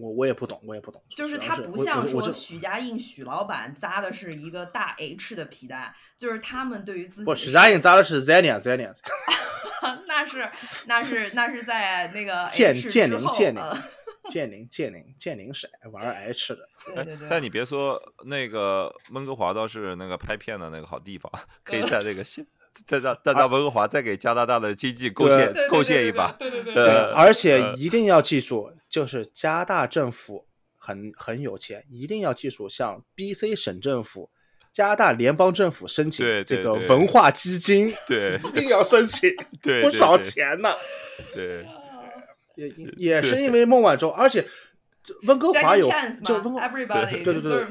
[0.00, 1.02] 我我也不懂，我也不懂。
[1.08, 8.92] 就是他不像说许家印许老板扎的是一个大 H 的皮带，就是他们对于自己不许家印扎的是 Zenia Zenia。
[10.08, 10.50] 那是
[10.86, 13.62] 那是那是在那个 建建宁建宁
[14.28, 16.68] 建宁建宁建宁是玩 H 的。
[17.28, 21.30] 但你别说那个温哥华倒是那个拍片的那个好地方，
[21.62, 22.46] 可以在这个县。
[22.84, 34.30] 再让再让温哥华再给加拿大的经济贡献贡献一把，对对对，呃，而且一定要记住，就是加拿大政府很很有钱，一定要记住，向 BC 省政府、
[34.72, 39.30] 加拿大联邦政府申请这个文化基金，对， 一定要申请，
[39.60, 40.74] 对， 不少钱呢，
[41.34, 41.66] 对，
[42.56, 44.46] 也也是因为孟晚舟，而且
[45.22, 45.88] 温哥华有
[46.24, 47.64] 就温哥，everybody 对对对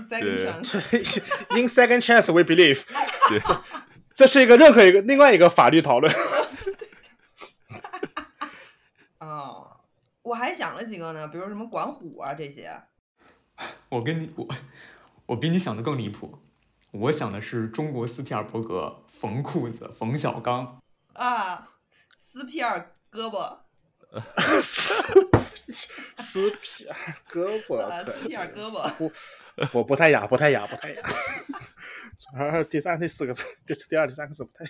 [1.51, 2.83] ，in second chance we believe，
[3.29, 3.41] 对。
[4.13, 6.09] 这是一个任何一个另外一个法律讨论。
[10.25, 12.81] 我还想了几个呢，比如什么管虎啊这些。
[13.89, 14.47] 我跟你我
[15.27, 16.39] 我比你想的更离谱，
[16.91, 20.81] 我想的是中国斯皮尔伯格缝裤子冯小刚
[21.13, 21.69] 啊，
[22.17, 23.59] 斯皮尔胳膊，
[24.59, 26.95] 斯皮尔
[27.29, 29.11] 胳膊，斯皮尔胳膊，不
[29.67, 31.03] 不不太雅，不太雅，不太雅。
[31.03, 34.65] 主要是第三、第四个字，第第二、第三个字不太。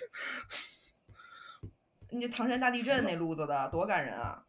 [2.10, 4.44] 你这唐山大地震那路子的多感人啊！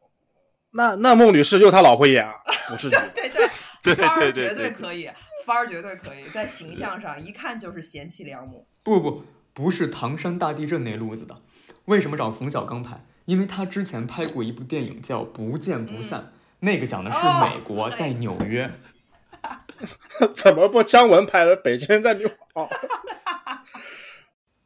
[0.77, 2.23] 那那孟女士就他老婆演，
[2.69, 2.87] 不是？
[2.91, 3.49] 对对
[3.81, 5.09] 对，范儿绝对可以，
[5.43, 8.67] 范儿绝对可以，在形象上一看就是贤妻良母。
[8.83, 9.23] 不不不，
[9.53, 11.35] 不是唐山大地震那路子的。
[11.85, 13.03] 为什么找冯小刚拍？
[13.25, 16.19] 因为他之前拍过一部电影叫《不见不散》，
[16.59, 18.71] 那个讲的是美国在纽约。
[20.35, 22.33] 怎么不姜文拍的《北京人在纽约》？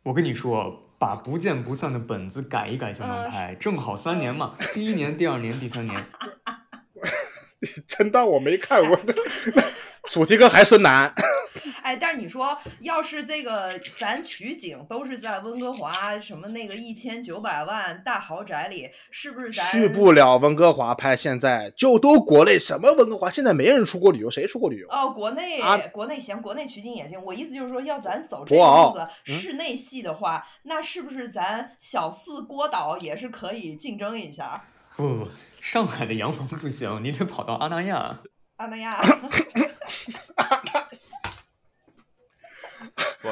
[0.03, 5.99] 我跟你说，把《不见不散》的本子改一改就能拍，正好三年嘛，第一年、第二年、第三年。
[7.87, 8.99] 真当我没看过？
[10.09, 11.13] 主题歌还是难。
[11.83, 19.63] 哎，但是你说，要是这个咱取景都是在温哥华什么那个一千九百万大豪宅里，是不是咱？
[19.65, 24.87] 去不了温哥华拍，现在就都国内什么温哥华，现在没人出国旅游，谁出国旅游？
[24.89, 25.59] 哦，国内
[25.91, 27.23] 国内行，国内取景也行。
[27.23, 34.65] 我意思就是说，要咱走这个路子，室内戏的话，那是不是咱小四郭导也是可以竞争一下？
[34.97, 35.31] 不不不，
[35.61, 38.19] 上海的洋房不行，你得跑到阿那亚。
[38.57, 38.99] 阿那亚。
[43.21, 43.29] 不，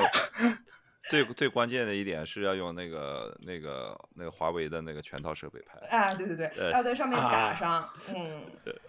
[1.10, 5.80] 最最关键的一点是要用那个那个那个华为的那个全套设备拍。
[5.98, 8.44] 啊，对对对，要在上面打上，嗯。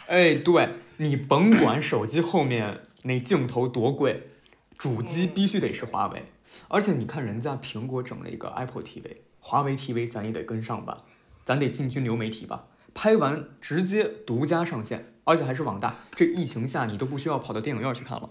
[0.07, 0.69] 哎，对
[0.99, 4.29] 你甭管手机后面那镜头多贵，
[4.77, 6.31] 主机必须得是华为。
[6.69, 11.05] 而且你看人家苹果整了一个 Apple TV，华为 TV 咱也得跟上吧，
[11.43, 12.67] 咱得进军流媒体吧。
[12.95, 16.05] 拍完直接独家上线，而且还是网大。
[16.15, 18.31] 这疫情下你都不需要跑到电影院去看了。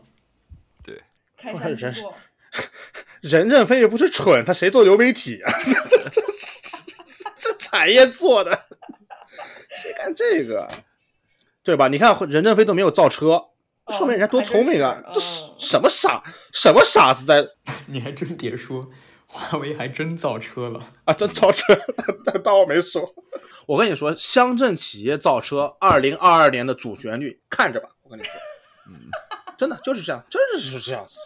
[0.84, 1.03] 对，
[1.38, 2.16] 开山之作。
[3.22, 5.51] 任正非也不是蠢，他谁做流媒体啊？
[5.64, 6.22] 这这这
[7.38, 8.66] 这产业做的，
[9.82, 10.68] 谁干这个？
[11.62, 11.88] 对吧？
[11.88, 13.49] 你看任正非都没有造车，
[13.91, 15.03] 说明人家多聪明啊！
[15.14, 17.45] 这什么傻什么傻子在？
[17.88, 18.89] 你还真别说，
[19.32, 21.13] 华为还真造车了啊！
[21.13, 21.75] 真造车，
[22.43, 23.13] 当我没说。
[23.67, 27.89] 我跟你说，乡镇企业造车，二零二二年的主旋律，看着吧。
[28.01, 28.32] 我跟你说，
[28.89, 29.09] 嗯，
[29.55, 31.19] 真的就是这样，真的是这样子。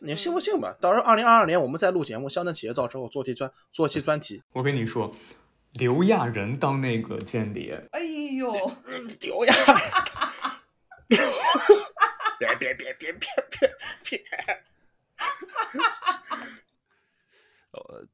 [0.00, 0.72] 你信不信吧？
[0.80, 4.40] 到时候二零二二年我们再录节目，乡镇企业造车，我做题专做期专题。
[4.52, 5.12] 我跟你说，
[5.72, 7.84] 刘亚仁当那个间谍。
[7.90, 8.00] 哎
[8.38, 8.52] 呦，
[9.20, 9.54] 刘亚，
[12.38, 13.18] 别别别别别
[13.50, 14.22] 别别！
[17.72, 18.04] 我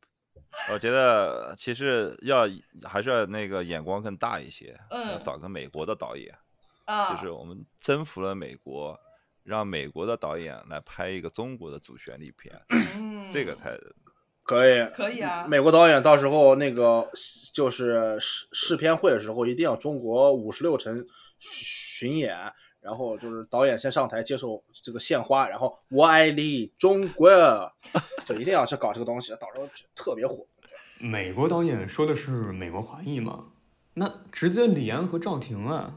[0.73, 2.47] 我觉得其实要
[2.85, 6.37] 还是要那个眼光更大一些，嗯，找个美国的导演，
[6.85, 8.99] 啊，就是我们征服了美国。
[9.47, 13.79] 让美国的导演来拍一个中国的主旋律片，嗯这个才
[14.43, 14.85] 可以。
[14.87, 15.47] 可以啊！
[15.47, 17.09] 美国导演到时候那个
[17.55, 21.07] 就是试试片会的时候，一定要中国五十六城
[21.39, 22.37] 巡演，
[22.87, 27.28] 然后就是导演先上台接受这个献花，然后我爱你中国，
[28.24, 30.47] 就一定要去搞这个东西，到时候特别火。
[31.01, 33.47] 美国导演说的是美国华裔吗？
[33.95, 35.95] 那直接李安和赵婷啊。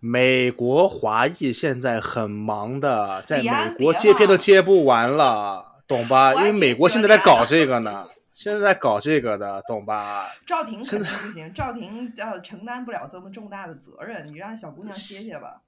[0.00, 6.32] 美国华裔现在很忙的，在美国接片都接不完了，懂吧？
[6.34, 10.26] 因为美国现在在搞这个呢，现在在搞这个的，懂吧？
[10.46, 15.62] 赵婷肯定不行，赵婷呃承担不了这么重大的责任，你让小姑娘歇歇吧。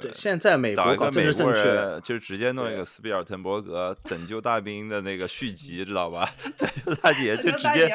[0.00, 6.28] 对，现在美国搞政治正确，就直接弄一个斯皮尔滕伯格 拯救大兵的那个续集，知道吧？
[6.56, 7.90] 拯救大姐就直接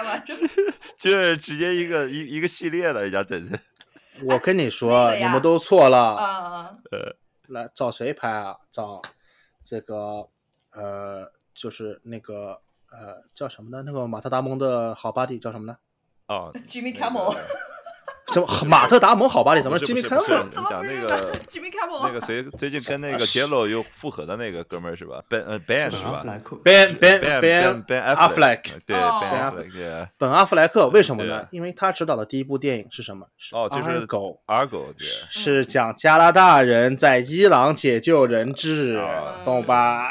[0.97, 3.57] 就是直接一个一一个系列的，人家整成。
[4.23, 6.15] 我跟你说，你们都错了。
[6.15, 6.77] 啊，
[7.49, 8.57] 来找谁拍啊？
[8.71, 9.01] 找
[9.63, 10.27] 这个
[10.71, 13.83] 呃，就是那个呃，叫什么呢？
[13.86, 15.77] 那个马特·达蒙的好 buddy 叫什么呢？
[16.27, 17.36] 哦 Jimmy Kimmel
[18.41, 20.43] 个怎么马特·达蒙好 buddy 怎么不是是 Jimmy 不是不是 Kimmel？
[20.49, 26.23] 你讲那个 Jimmy Kimmel 那个谁最近跟那个杰洛又复合的那个哥们儿是吧？Ben 呃 Ben 是吧
[26.63, 31.47] ，Ben Ben Ben Ben Ben 阿弗莱克，对哦 Ben，Ben Affleck 对本阿弗莱克为什么呢？
[31.51, 33.25] 因为他执导的第一部电影是什么？
[33.38, 35.07] 是哦，就是狗，Argo 对。
[35.29, 40.09] 是讲加拿大人在伊朗解救人质啊，懂吧？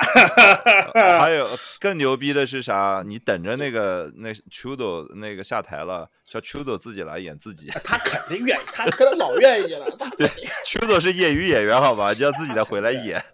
[1.20, 1.46] 还有
[1.80, 3.02] 更牛逼的是啥？
[3.06, 7.70] 你等着那个那 Chudo 那个下台了，叫 Chudo 自己来演自己。
[7.84, 9.86] 他肯定愿意，他可能老愿意了。
[10.18, 10.28] 对
[10.66, 12.12] Chudo 是业余演员好吧？
[12.12, 13.24] 就要自己来回来演。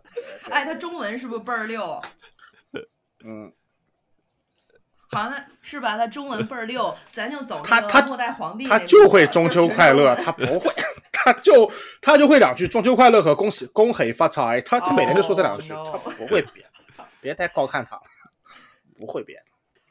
[0.50, 1.98] 哎，他中文是不是倍儿溜？
[3.24, 3.50] 嗯，
[5.10, 5.96] 好像他是吧？
[5.96, 10.70] 他中文倍儿溜，咱就走他他那个末代皇帝他就会中秋快乐， 他不会，
[11.10, 11.70] 他就
[12.02, 16.66] 他就会两句中秋快乐和恭喜恭喜发财，他他每天就说这两句，Oh, 他不会别，
[17.20, 18.02] 别太高看他了，
[18.98, 19.42] 不会别。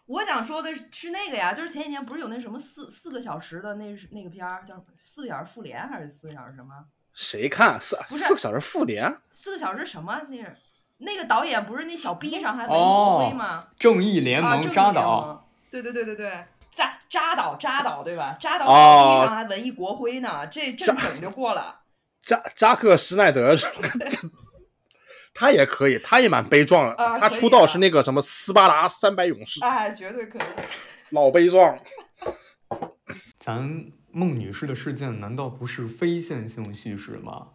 [0.10, 6.74] 我想说的是是那个呀，就是前几年不是有那什么四四个小时的那是那个片儿，叫什么四个小时复联还是四个小时什么？
[7.14, 9.16] 谁看四不是四个小时复联？
[9.32, 10.20] 四个小时什么？
[10.30, 10.58] 那是
[10.98, 13.68] 那个导演不是那小逼上还文艺哦国徽吗？
[13.78, 15.40] 正义联啊，盟正义联扎导，盟。
[15.70, 16.46] 对对对对对，
[16.76, 18.36] 扎扎导扎导对吧？
[18.42, 21.82] 扎导哦小逼上还文艺国徽呢，这正扎整就过了。
[22.24, 23.74] 扎扎克施耐德是吧
[25.40, 26.94] 他也可以，他也蛮悲壮的。
[27.02, 30.42] 啊他出道啊是那个什么斯巴达三百勇士，哎，绝对可以。
[31.12, 31.80] 老悲壮。
[33.40, 37.48] 咱孟女士的事件难道不是非线性叙事吗？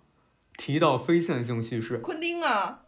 [0.57, 2.85] 提到非线性叙事，昆汀啊，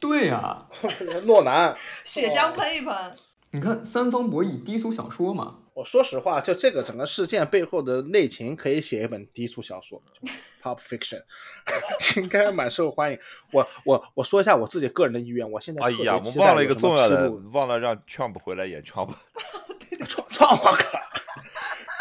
[0.00, 0.66] 对呀、
[1.24, 2.94] 诺兰，血浆喷一喷。
[3.52, 10.02] 你看三方博弈低俗小说嘛，我说实话，就这个整个事件背后的内情，可以写一本低俗小说
[10.62, 11.22] ，Pop Fiction，
[12.20, 13.18] 应该蛮受欢迎。
[13.52, 19.10] 我我我说一下我自己个人的意愿，我现在哎呀，我们忘了一个重要的，忘了让 Trump 回来演 Trump。
[20.08, 20.98] 创创我靠！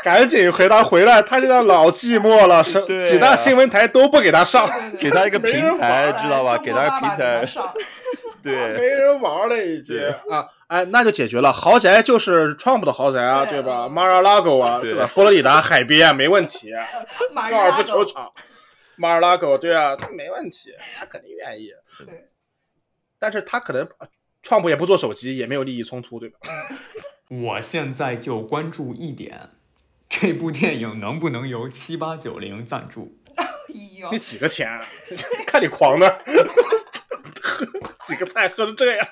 [0.03, 6.57] 赶紧回他回来，他现在老寂寞了，是啊几大新闻台都不给他上，对对给他一个平台，知道吧？
[6.57, 7.45] 给他个平台，
[8.41, 8.53] 对。
[8.75, 9.95] 没人玩了已经
[10.31, 10.47] 啊！
[10.65, 15.05] 哎，那就解决了，豪宅就是 Trump 的豪宅啊，对对吧？Mar-a-Lago 啊，对对吧？
[15.05, 16.71] 佛罗里达海边没问题，
[17.51, 18.31] 高尔夫球场，
[19.01, 21.73] 马尔拉狗，对啊，他没问题，他肯定愿意。
[22.05, 22.29] 对，
[23.17, 23.89] 但是他可能
[24.43, 26.37] 创普也不做手机，也没有利益冲突，对吧？
[27.27, 29.49] 我现在就关注一点，
[30.07, 33.17] 这部电影能不能由七八九零赞助？
[34.11, 34.85] 你，几个钱啊？
[35.47, 36.23] 看你狂的，
[38.05, 39.07] 几个菜喝成这样。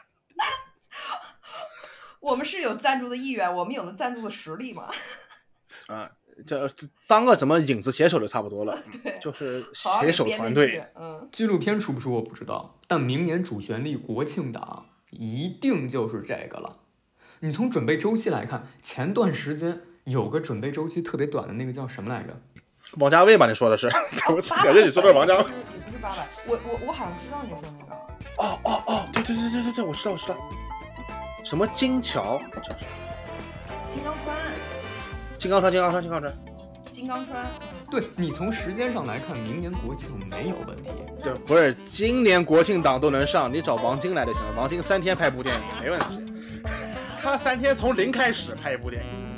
[2.22, 4.92] 我们是有赞助的意愿，我们有了赞助的实力嘛？
[5.88, 6.12] 啊，
[6.46, 10.84] 这这当个什么影子写手就差不多了， 对，就是写手团队。
[10.96, 16.78] 嗯，纪录片出不出我不知道，但明年主旋律国庆档一定就是这个了。
[17.40, 22.36] 你从准备周期来看，前段时间有个准备周期特别短的那个叫什么来着？
[22.98, 23.48] 王家卫吧？
[23.48, 23.88] 你说的是？
[23.88, 25.40] 我感觉你说的是王家卫。
[25.42, 25.46] 也
[25.86, 27.94] 不是八百，我我我好像知道你说那个。
[28.38, 30.36] 哦哦哦，对对对对对对，我知道我知道。
[31.44, 32.42] 什么金桥？
[33.90, 34.36] 金刚川，
[35.40, 36.34] 金刚川，金刚川，金刚川。
[36.92, 40.90] 金刚川，嗯对你从时间上来看，明年国庆没有问题。
[41.24, 44.52] 对，不是今年国庆档都能上，你找王晶来就行了。
[44.58, 46.20] 王晶三天拍部电影没问题，
[47.22, 49.29] 他三天从零开始拍一部电影。